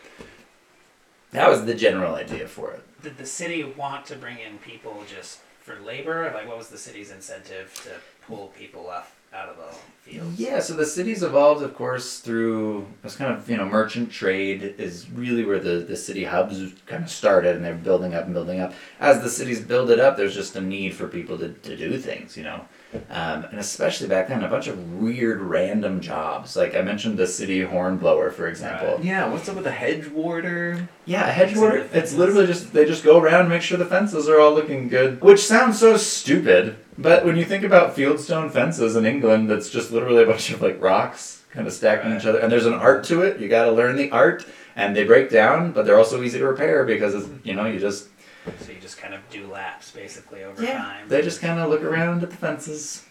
that 1.30 1.48
was 1.48 1.64
the 1.64 1.74
general 1.74 2.14
idea 2.14 2.46
for 2.46 2.72
it. 2.72 2.83
Did 3.02 3.16
the 3.16 3.26
city 3.26 3.64
want 3.64 4.07
to 4.07 4.16
bring 4.16 4.38
in 4.38 4.59
people 4.59 5.02
just 5.09 5.40
for 5.61 5.78
labor? 5.80 6.30
Like, 6.35 6.46
what 6.46 6.59
was 6.59 6.68
the 6.68 6.78
city's 6.78 7.11
incentive 7.11 7.74
to 7.85 7.90
pull 8.26 8.48
people 8.48 8.88
off 8.88 9.16
out 9.35 9.49
of 9.49 9.57
the 9.57 10.11
fields? 10.11 10.38
Yeah, 10.38 10.61
so 10.61 10.75
the 10.75 10.87
city's 10.87 11.23
evolved, 11.23 11.62
of 11.62 11.75
course, 11.75 12.20
through 12.20 12.87
this 13.03 13.16
kind 13.16 13.33
of 13.33 13.49
you 13.49 13.57
know 13.57 13.66
merchant 13.66 14.11
trade 14.11 14.75
is 14.79 15.09
really 15.11 15.44
where 15.44 15.59
the 15.61 15.81
the 15.81 15.97
city 15.97 16.25
hubs 16.25 16.61
kind 16.87 17.05
of 17.05 17.11
started, 17.11 17.57
and 17.57 17.64
they're 17.64 17.75
building 17.75 18.14
up 18.14 18.25
and 18.25 18.35
building 18.35 18.61
up. 18.61 18.73
As 19.01 19.23
the 19.23 19.31
cities 19.31 19.61
build 19.61 19.90
it 19.90 20.01
up, 20.01 20.16
there's 20.16 20.35
just 20.35 20.57
a 20.57 20.61
need 20.61 20.94
for 20.94 21.09
people 21.09 21.38
to, 21.38 21.49
to 21.49 21.77
do 21.77 21.99
things, 21.99 22.37
you 22.37 22.44
know, 22.44 22.64
um, 23.11 23.44
and 23.44 23.59
especially 23.59 24.09
back 24.09 24.28
then, 24.28 24.42
a 24.44 24.48
bunch 24.48 24.66
of 24.66 24.94
weird 24.94 25.40
random 25.40 26.00
jobs. 26.00 26.57
Like 26.57 26.74
I 26.74 26.83
mentioned, 26.83 27.18
the 27.18 27.26
city 27.26 27.62
horn 27.62 27.96
blower, 27.96 28.30
for 28.30 28.48
example. 28.48 29.00
Yeah, 29.02 29.28
what's 29.28 29.48
up 29.48 29.57
with 29.57 29.64
the 29.64 29.70
hedge 29.70 30.09
warder? 30.09 30.88
Yeah, 31.04 31.28
a 31.28 31.33
hedge 31.33 31.57
warder. 31.57 31.88
It's 31.92 32.14
literally 32.14 32.46
just 32.46 32.72
they 32.72 32.85
just 32.85 33.04
go 33.04 33.18
around, 33.18 33.42
and 33.42 33.48
make 33.48 33.62
sure 33.62 33.78
the 33.78 33.85
fences 33.85 34.28
are 34.28 34.40
all 34.40 34.54
looking 34.54 34.88
good. 34.88 35.20
Which 35.20 35.44
sounds 35.44 35.78
so 35.78 35.96
stupid, 35.96 36.76
but 36.98 37.24
when 37.24 37.37
you 37.37 37.44
think 37.44 37.64
about 37.64 37.96
fieldstone 37.96 38.50
fences 38.50 38.96
in 38.96 39.07
England, 39.07 39.50
that's 39.50 39.70
just 39.70 39.90
literally 39.90 40.22
a 40.22 40.26
bunch 40.26 40.50
of 40.50 40.62
like 40.62 40.80
rocks 40.80 41.42
kind 41.50 41.66
of 41.66 41.72
stacked 41.72 42.04
on 42.04 42.16
each 42.16 42.26
other, 42.26 42.38
and 42.38 42.50
there's 42.50 42.66
an 42.66 42.74
art 42.74 43.04
to 43.04 43.22
it. 43.22 43.40
You 43.40 43.48
got 43.48 43.66
to 43.66 43.72
learn 43.72 43.96
the 43.96 44.11
art, 44.11 44.44
and 44.76 44.94
they 44.96 45.04
break 45.04 45.30
down, 45.30 45.72
but 45.72 45.87
they're 45.87 45.98
also 45.98 46.22
easy 46.22 46.38
to 46.38 46.46
repair 46.46 46.85
because 46.85 47.14
it's, 47.14 47.28
you 47.44 47.54
know 47.54 47.66
you 47.66 47.78
just 47.78 48.09
So 48.61 48.72
you 48.72 48.78
just 48.80 48.98
kind 48.98 49.14
of 49.14 49.20
do 49.30 49.46
laps 49.46 49.90
basically 49.90 50.44
over 50.44 50.62
yeah 50.62 50.78
time. 50.78 51.09
they 51.09 51.22
just 51.22 51.40
kind 51.40 51.59
of 51.59 51.70
look 51.70 51.83
around 51.83 52.22
at 52.22 52.30
the 52.30 52.37
fences. 52.37 53.04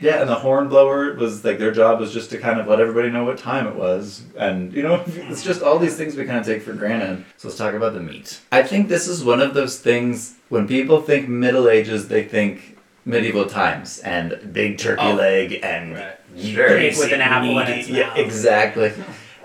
Yeah, 0.00 0.20
and 0.20 0.30
the 0.30 0.36
horn 0.36 0.68
blower 0.68 1.14
was 1.14 1.44
like 1.44 1.58
their 1.58 1.72
job 1.72 1.98
was 1.98 2.12
just 2.12 2.30
to 2.30 2.38
kind 2.38 2.60
of 2.60 2.68
let 2.68 2.78
everybody 2.78 3.10
know 3.10 3.24
what 3.24 3.36
time 3.38 3.66
it 3.66 3.74
was, 3.74 4.22
and 4.36 4.72
you 4.72 4.82
know 4.84 5.02
it's 5.06 5.42
just 5.42 5.60
all 5.62 5.78
these 5.80 5.96
things 5.96 6.14
we 6.14 6.24
kind 6.24 6.38
of 6.38 6.46
take 6.46 6.62
for 6.62 6.72
granted. 6.72 7.24
So 7.36 7.48
let's 7.48 7.58
talk 7.58 7.74
about 7.74 7.94
the 7.94 8.00
meat. 8.00 8.40
I 8.52 8.62
think 8.62 8.88
this 8.88 9.08
is 9.08 9.24
one 9.24 9.40
of 9.40 9.54
those 9.54 9.80
things 9.80 10.36
when 10.50 10.68
people 10.68 11.00
think 11.02 11.28
Middle 11.28 11.68
Ages, 11.68 12.06
they 12.06 12.22
think 12.24 12.78
medieval 13.04 13.46
times 13.46 13.98
and 14.00 14.52
big 14.52 14.78
turkey 14.78 15.02
Oh. 15.02 15.14
leg 15.14 15.58
and 15.64 15.94
Right. 15.94 16.14
Sure. 16.40 16.68
Pig 16.68 16.96
with 16.96 17.10
an 17.12 17.20
apple 17.20 17.58
in 17.58 17.66
meaty- 17.66 17.80
its 17.80 17.88
yeah, 17.88 18.14
exactly. 18.14 18.92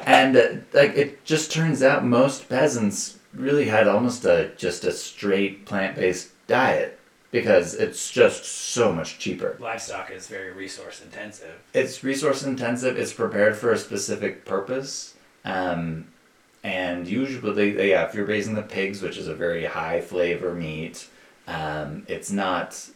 And 0.05 0.37
uh, 0.37 0.47
like 0.73 0.95
it 0.95 1.25
just 1.25 1.51
turns 1.51 1.81
out 1.81 2.05
most 2.05 2.47
peasants 2.49 3.17
really 3.33 3.65
had 3.65 3.87
almost 3.87 4.25
a 4.25 4.51
just 4.57 4.83
a 4.83 4.91
straight 4.91 5.65
plant 5.65 5.95
based 5.95 6.29
diet 6.47 6.99
because 7.31 7.73
it's 7.73 8.11
just 8.11 8.45
so 8.45 8.93
much 8.93 9.17
cheaper. 9.17 9.57
Livestock 9.59 10.11
is 10.11 10.27
very 10.27 10.51
resource 10.51 11.01
intensive. 11.01 11.55
It's 11.73 12.03
resource 12.03 12.43
intensive. 12.43 12.97
It's 12.97 13.11
prepared 13.11 13.57
for 13.57 13.71
a 13.71 13.77
specific 13.77 14.45
purpose. 14.45 15.15
Um, 15.43 16.09
and 16.63 17.07
usually, 17.07 17.53
they, 17.73 17.89
yeah, 17.89 18.05
if 18.05 18.13
you're 18.13 18.25
raising 18.25 18.53
the 18.53 18.61
pigs, 18.61 19.01
which 19.01 19.17
is 19.17 19.27
a 19.27 19.35
very 19.35 19.65
high 19.65 19.99
flavor 19.99 20.53
meat, 20.53 21.09
um, 21.47 22.05
it's 22.07 22.31
not. 22.31 22.87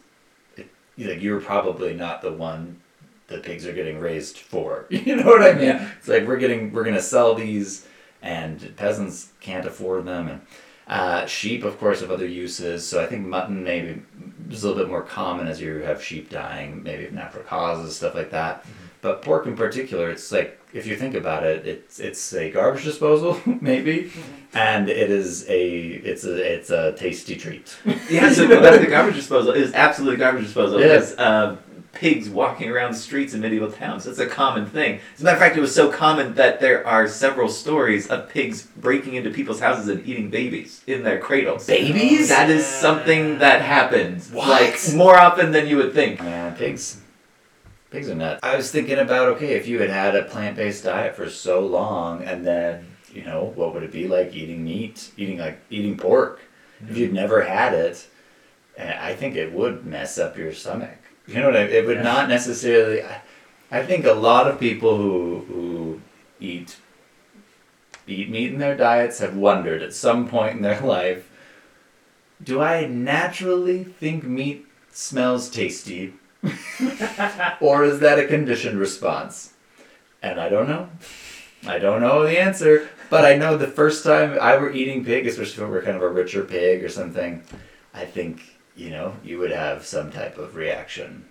It, 0.56 0.68
like 0.96 1.20
you're 1.20 1.40
probably 1.40 1.94
not 1.94 2.22
the 2.22 2.32
one 2.32 2.80
the 3.26 3.38
pigs 3.38 3.66
are 3.66 3.74
getting 3.74 3.98
raised 3.98 4.38
for. 4.38 4.86
You 4.90 5.16
know 5.16 5.26
what 5.26 5.42
I 5.42 5.52
mean? 5.52 5.64
Yeah. 5.64 5.90
It's 5.98 6.08
like 6.08 6.26
we're 6.26 6.38
getting 6.38 6.72
we're 6.72 6.84
gonna 6.84 7.02
sell 7.02 7.34
these, 7.34 7.86
and 8.22 8.74
peasants 8.76 9.32
can't 9.40 9.66
afford 9.66 10.04
them, 10.04 10.28
and 10.28 10.40
uh, 10.88 11.26
sheep, 11.26 11.64
of 11.64 11.78
course, 11.78 12.00
have 12.00 12.10
other 12.10 12.26
uses. 12.26 12.86
So 12.86 13.02
I 13.02 13.06
think 13.06 13.26
mutton 13.26 13.62
maybe 13.62 14.02
is 14.50 14.64
a 14.64 14.68
little 14.68 14.82
bit 14.82 14.90
more 14.90 15.02
common 15.02 15.46
as 15.46 15.60
you 15.60 15.76
have 15.80 16.02
sheep 16.02 16.30
dying, 16.30 16.82
maybe 16.82 17.06
of 17.06 17.12
natural 17.12 17.44
causes, 17.44 17.96
stuff 17.96 18.14
like 18.14 18.30
that. 18.30 18.64
But 19.00 19.22
pork 19.22 19.46
in 19.46 19.54
particular, 19.54 20.10
it's 20.10 20.32
like 20.32 20.58
if 20.72 20.86
you 20.86 20.96
think 20.96 21.14
about 21.14 21.44
it, 21.44 21.66
it's 21.66 22.00
it's 22.00 22.32
a 22.32 22.50
garbage 22.50 22.84
disposal 22.84 23.40
maybe, 23.60 24.10
and 24.54 24.88
it 24.88 25.10
is 25.10 25.48
a 25.48 25.76
it's 25.76 26.24
a 26.24 26.54
it's 26.54 26.70
a 26.70 26.92
tasty 26.92 27.36
treat. 27.36 27.76
Yeah, 28.10 28.32
so 28.32 28.46
that's 28.60 28.84
the 28.84 28.90
garbage 28.90 29.14
disposal. 29.14 29.52
It 29.52 29.60
is 29.60 29.74
absolutely 29.74 30.16
garbage 30.16 30.44
disposal. 30.44 30.80
Yeah. 30.80 30.86
It's 30.86 31.12
uh, 31.12 31.56
pigs 31.98 32.30
walking 32.30 32.70
around 32.70 32.92
the 32.92 32.98
streets 32.98 33.34
in 33.34 33.40
medieval 33.40 33.72
towns. 33.72 34.04
That's 34.04 34.20
a 34.20 34.26
common 34.26 34.66
thing. 34.66 35.00
As 35.14 35.20
a 35.20 35.24
matter 35.24 35.36
of 35.36 35.42
fact, 35.42 35.56
it 35.56 35.60
was 35.60 35.74
so 35.74 35.90
common 35.90 36.34
that 36.34 36.60
there 36.60 36.86
are 36.86 37.08
several 37.08 37.48
stories 37.48 38.06
of 38.06 38.28
pigs 38.28 38.62
breaking 38.62 39.14
into 39.14 39.30
people's 39.30 39.58
houses 39.58 39.88
and 39.88 40.06
eating 40.06 40.30
babies 40.30 40.82
in 40.86 41.02
their 41.02 41.18
cradles. 41.18 41.66
Babies? 41.66 42.28
That 42.28 42.50
is 42.50 42.64
something 42.64 43.38
that 43.38 43.62
happens. 43.62 44.30
What? 44.30 44.48
Like 44.48 44.78
more 44.94 45.18
often 45.18 45.50
than 45.50 45.66
you 45.66 45.76
would 45.78 45.92
think. 45.92 46.20
Man, 46.20 46.54
pigs. 46.54 47.00
Pigs 47.90 48.08
are 48.08 48.14
nuts. 48.14 48.40
I 48.44 48.56
was 48.56 48.70
thinking 48.70 48.98
about 48.98 49.28
okay, 49.30 49.54
if 49.54 49.66
you 49.66 49.80
had 49.80 49.90
had 49.90 50.14
a 50.14 50.22
plant 50.22 50.56
based 50.56 50.84
diet 50.84 51.16
for 51.16 51.28
so 51.28 51.60
long, 51.66 52.22
and 52.22 52.46
then 52.46 52.86
you 53.12 53.24
know 53.24 53.52
what 53.56 53.74
would 53.74 53.82
it 53.82 53.90
be 53.90 54.06
like 54.06 54.34
eating 54.34 54.62
meat, 54.62 55.10
eating 55.16 55.38
like 55.38 55.58
eating 55.70 55.96
pork? 55.96 56.40
If 56.88 56.96
you'd 56.96 57.12
never 57.12 57.42
had 57.42 57.74
it, 57.74 58.06
eh, 58.76 58.96
I 59.00 59.14
think 59.14 59.34
it 59.34 59.52
would 59.52 59.84
mess 59.84 60.16
up 60.18 60.36
your 60.36 60.52
stomach. 60.52 60.98
You 61.28 61.40
know 61.40 61.46
what 61.48 61.56
I? 61.56 61.60
It 61.64 61.86
would 61.86 61.98
Yeah. 61.98 62.02
not 62.02 62.28
necessarily. 62.28 63.02
I, 63.02 63.20
I 63.70 63.84
think 63.84 64.04
a 64.06 64.12
lot 64.14 64.48
of 64.48 64.58
people 64.58 64.96
who 64.96 65.44
who 65.48 66.00
eat 66.40 66.76
eat 68.06 68.30
meat 68.30 68.50
in 68.52 68.58
their 68.58 68.76
diets 68.76 69.18
have 69.18 69.36
wondered 69.36 69.82
at 69.82 69.92
some 69.92 70.26
point 70.28 70.56
in 70.56 70.62
their 70.62 70.80
life, 70.96 71.28
do 72.42 72.60
I 72.62 72.86
naturally 72.86 73.84
think 73.84 74.24
meat 74.24 74.66
smells 74.90 75.50
tasty? 75.50 76.14
or 77.60 77.84
is 77.84 78.00
that 78.00 78.18
a 78.18 78.26
conditioned 78.26 78.78
response? 78.78 79.52
And 80.22 80.40
I 80.40 80.48
don't 80.48 80.68
know. 80.68 80.88
I 81.66 81.78
don't 81.78 82.00
know 82.00 82.22
the 82.22 82.38
answer, 82.40 82.88
but 83.10 83.24
I 83.24 83.34
know 83.36 83.56
the 83.56 83.66
first 83.66 84.04
time 84.04 84.38
I 84.40 84.56
were 84.56 84.70
eating 84.72 85.04
pig, 85.04 85.26
especially 85.26 85.64
if 85.64 85.68
it 85.68 85.72
were 85.72 85.82
kind 85.82 85.96
of 85.96 86.02
a 86.02 86.08
richer 86.08 86.44
pig 86.44 86.82
or 86.84 86.88
something, 86.88 87.42
I 87.92 88.04
think, 88.04 88.40
you 88.78 88.90
know, 88.90 89.14
you 89.24 89.38
would 89.38 89.50
have 89.50 89.84
some 89.84 90.10
type 90.10 90.38
of 90.38 90.54
reaction 90.56 91.24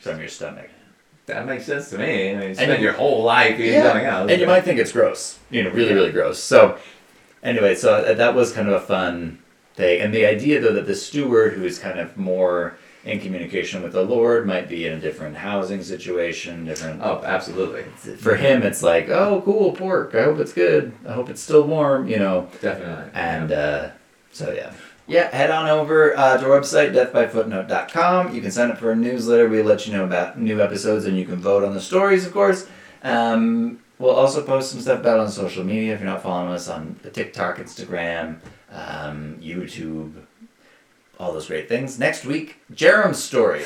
from 0.00 0.18
your 0.18 0.28
stomach. 0.28 0.70
That 1.26 1.46
makes 1.46 1.66
sense 1.66 1.90
to 1.90 1.98
me. 1.98 2.30
I 2.30 2.32
mean, 2.34 2.40
you 2.40 2.46
And 2.48 2.56
spend 2.56 2.78
you- 2.80 2.84
your 2.84 2.92
whole 2.94 3.22
life 3.22 3.58
eating 3.60 3.74
Yeah, 3.74 3.82
something 3.90 4.06
else. 4.06 4.30
And 4.30 4.40
you 4.40 4.46
might 4.46 4.62
think 4.64 4.78
it's 4.80 4.92
gross, 4.92 5.38
you 5.50 5.62
know, 5.62 5.70
really, 5.70 5.92
really 5.94 6.12
gross. 6.12 6.38
So, 6.42 6.78
anyway, 7.42 7.74
so 7.74 7.94
uh, 7.94 8.14
that 8.14 8.34
was 8.34 8.52
kind 8.52 8.68
of 8.68 8.74
a 8.74 8.80
fun 8.80 9.38
thing. 9.74 10.00
And 10.00 10.14
the 10.14 10.24
idea, 10.24 10.60
though, 10.60 10.72
that 10.72 10.86
the 10.86 10.94
steward, 10.94 11.52
who 11.54 11.64
is 11.64 11.78
kind 11.78 11.98
of 11.98 12.16
more 12.16 12.76
in 13.04 13.20
communication 13.20 13.82
with 13.82 13.92
the 13.92 14.02
Lord, 14.02 14.46
might 14.46 14.68
be 14.68 14.86
in 14.86 14.92
a 14.92 15.00
different 15.00 15.36
housing 15.36 15.82
situation, 15.82 16.64
different. 16.64 17.02
Oh, 17.02 17.22
absolutely. 17.24 17.82
For 18.16 18.36
him, 18.36 18.62
it's 18.62 18.82
like, 18.82 19.08
oh, 19.08 19.42
cool, 19.44 19.72
pork. 19.72 20.14
I 20.14 20.22
hope 20.24 20.38
it's 20.38 20.52
good. 20.52 20.92
I 21.06 21.12
hope 21.12 21.28
it's 21.28 21.42
still 21.42 21.64
warm, 21.64 22.08
you 22.08 22.18
know. 22.18 22.48
Definitely. 22.60 23.10
And 23.14 23.52
uh, 23.52 23.88
so, 24.32 24.52
yeah. 24.52 24.72
Yeah, 25.08 25.34
head 25.34 25.50
on 25.50 25.68
over 25.68 26.16
uh, 26.16 26.36
to 26.36 26.50
our 26.50 26.60
website, 26.60 26.92
deathbyfootnote.com. 26.92 28.34
You 28.34 28.40
can 28.40 28.50
sign 28.50 28.72
up 28.72 28.78
for 28.78 28.90
a 28.90 28.96
newsletter. 28.96 29.48
We 29.48 29.62
let 29.62 29.86
you 29.86 29.92
know 29.92 30.04
about 30.04 30.38
new 30.38 30.60
episodes 30.60 31.04
and 31.04 31.16
you 31.16 31.24
can 31.24 31.36
vote 31.36 31.62
on 31.62 31.74
the 31.74 31.80
stories, 31.80 32.26
of 32.26 32.32
course. 32.32 32.66
Um, 33.04 33.78
we'll 34.00 34.10
also 34.16 34.42
post 34.44 34.72
some 34.72 34.80
stuff 34.80 34.98
about 35.00 35.20
on 35.20 35.30
social 35.30 35.62
media 35.62 35.94
if 35.94 36.00
you're 36.00 36.08
not 36.10 36.22
following 36.24 36.52
us 36.52 36.68
on 36.68 36.98
the 37.02 37.10
TikTok, 37.10 37.58
Instagram, 37.58 38.40
um, 38.72 39.38
YouTube, 39.40 40.12
all 41.20 41.32
those 41.32 41.46
great 41.46 41.68
things. 41.68 42.00
Next 42.00 42.24
week, 42.24 42.56
Jerem's 42.74 43.22
story. 43.22 43.62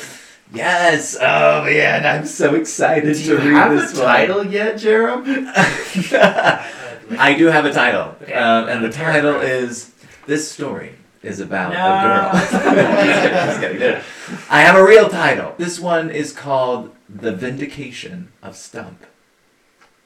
Yes. 0.53 1.17
Oh 1.19 1.65
man, 1.65 2.05
I'm 2.05 2.27
so 2.27 2.55
excited 2.55 3.15
Do 3.15 3.23
to 3.23 3.23
you 3.31 3.37
read 3.39 3.55
have 3.55 3.73
this 3.73 3.93
a 3.99 4.03
title 4.03 4.45
yet, 4.45 4.75
Jerem? 4.75 5.25
I 7.19 7.35
do 7.39 7.47
have 7.47 7.65
a 7.65 7.73
title, 7.73 8.15
Okay. 8.23 8.35
um, 8.35 8.69
and 8.69 8.85
the 8.85 8.91
title 8.91 9.37
is 9.41 9.93
"This 10.27 10.51
Story 10.51 10.95
is 11.23 11.41
About 11.41 11.73
No. 11.73 11.79
a 11.79 12.03
Girl." 12.03 12.41
Just 13.47 13.61
kidding, 13.61 13.79
dude. 13.79 14.03
I 14.51 14.61
have 14.63 14.77
a 14.77 14.85
real 14.85 15.09
title. 15.09 15.55
This 15.59 15.79
one 15.81 16.11
is 16.11 16.33
called 16.33 16.95
"The 17.09 17.33
Vindication 17.33 18.33
of 18.43 18.57
Stump." 18.57 19.05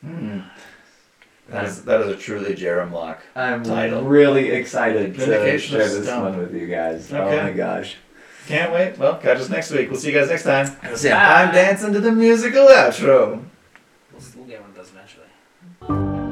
Hmm. 0.01 0.41
That 1.49 1.65
is 1.67 1.85
that 1.85 2.01
is 2.01 2.09
a 2.09 2.17
truly 2.17 2.55
Jerem 2.55 2.91
lock. 2.93 3.21
Title. 3.35 3.55
I'm 3.55 3.63
Title. 3.65 4.03
really 4.03 4.51
excited 4.51 5.15
to 5.15 5.21
Vindication 5.21 5.73
share 5.77 5.87
of 5.87 5.93
this 5.93 6.07
Stump. 6.07 6.25
one 6.25 6.39
with 6.39 6.55
you 6.55 6.67
guys. 6.67 7.13
Okay. 7.13 7.39
Oh 7.41 7.43
my 7.43 7.53
gosh. 7.53 7.97
Can't 8.47 8.73
wait. 8.73 8.99
Well, 8.99 9.17
catch 9.19 9.39
us 9.39 9.49
next 9.49 9.71
week. 9.71 9.91
We'll 9.91 9.99
see 10.01 10.13
you 10.13 10.19
guys 10.19 10.29
next 10.29 10.43
time. 10.43 10.67
So, 10.97 11.11
Bye. 11.11 11.45
I'm 11.45 11.55
dancing 11.55 11.93
to 11.95 12.01
the 12.01 12.13
musical 12.13 12.67
outro. 12.67 13.43
We'll, 14.13 14.23
we'll 14.37 14.47
get 14.47 14.61
one 14.61 14.71
of 14.71 14.77
those 14.77 14.91
eventually. 14.91 16.24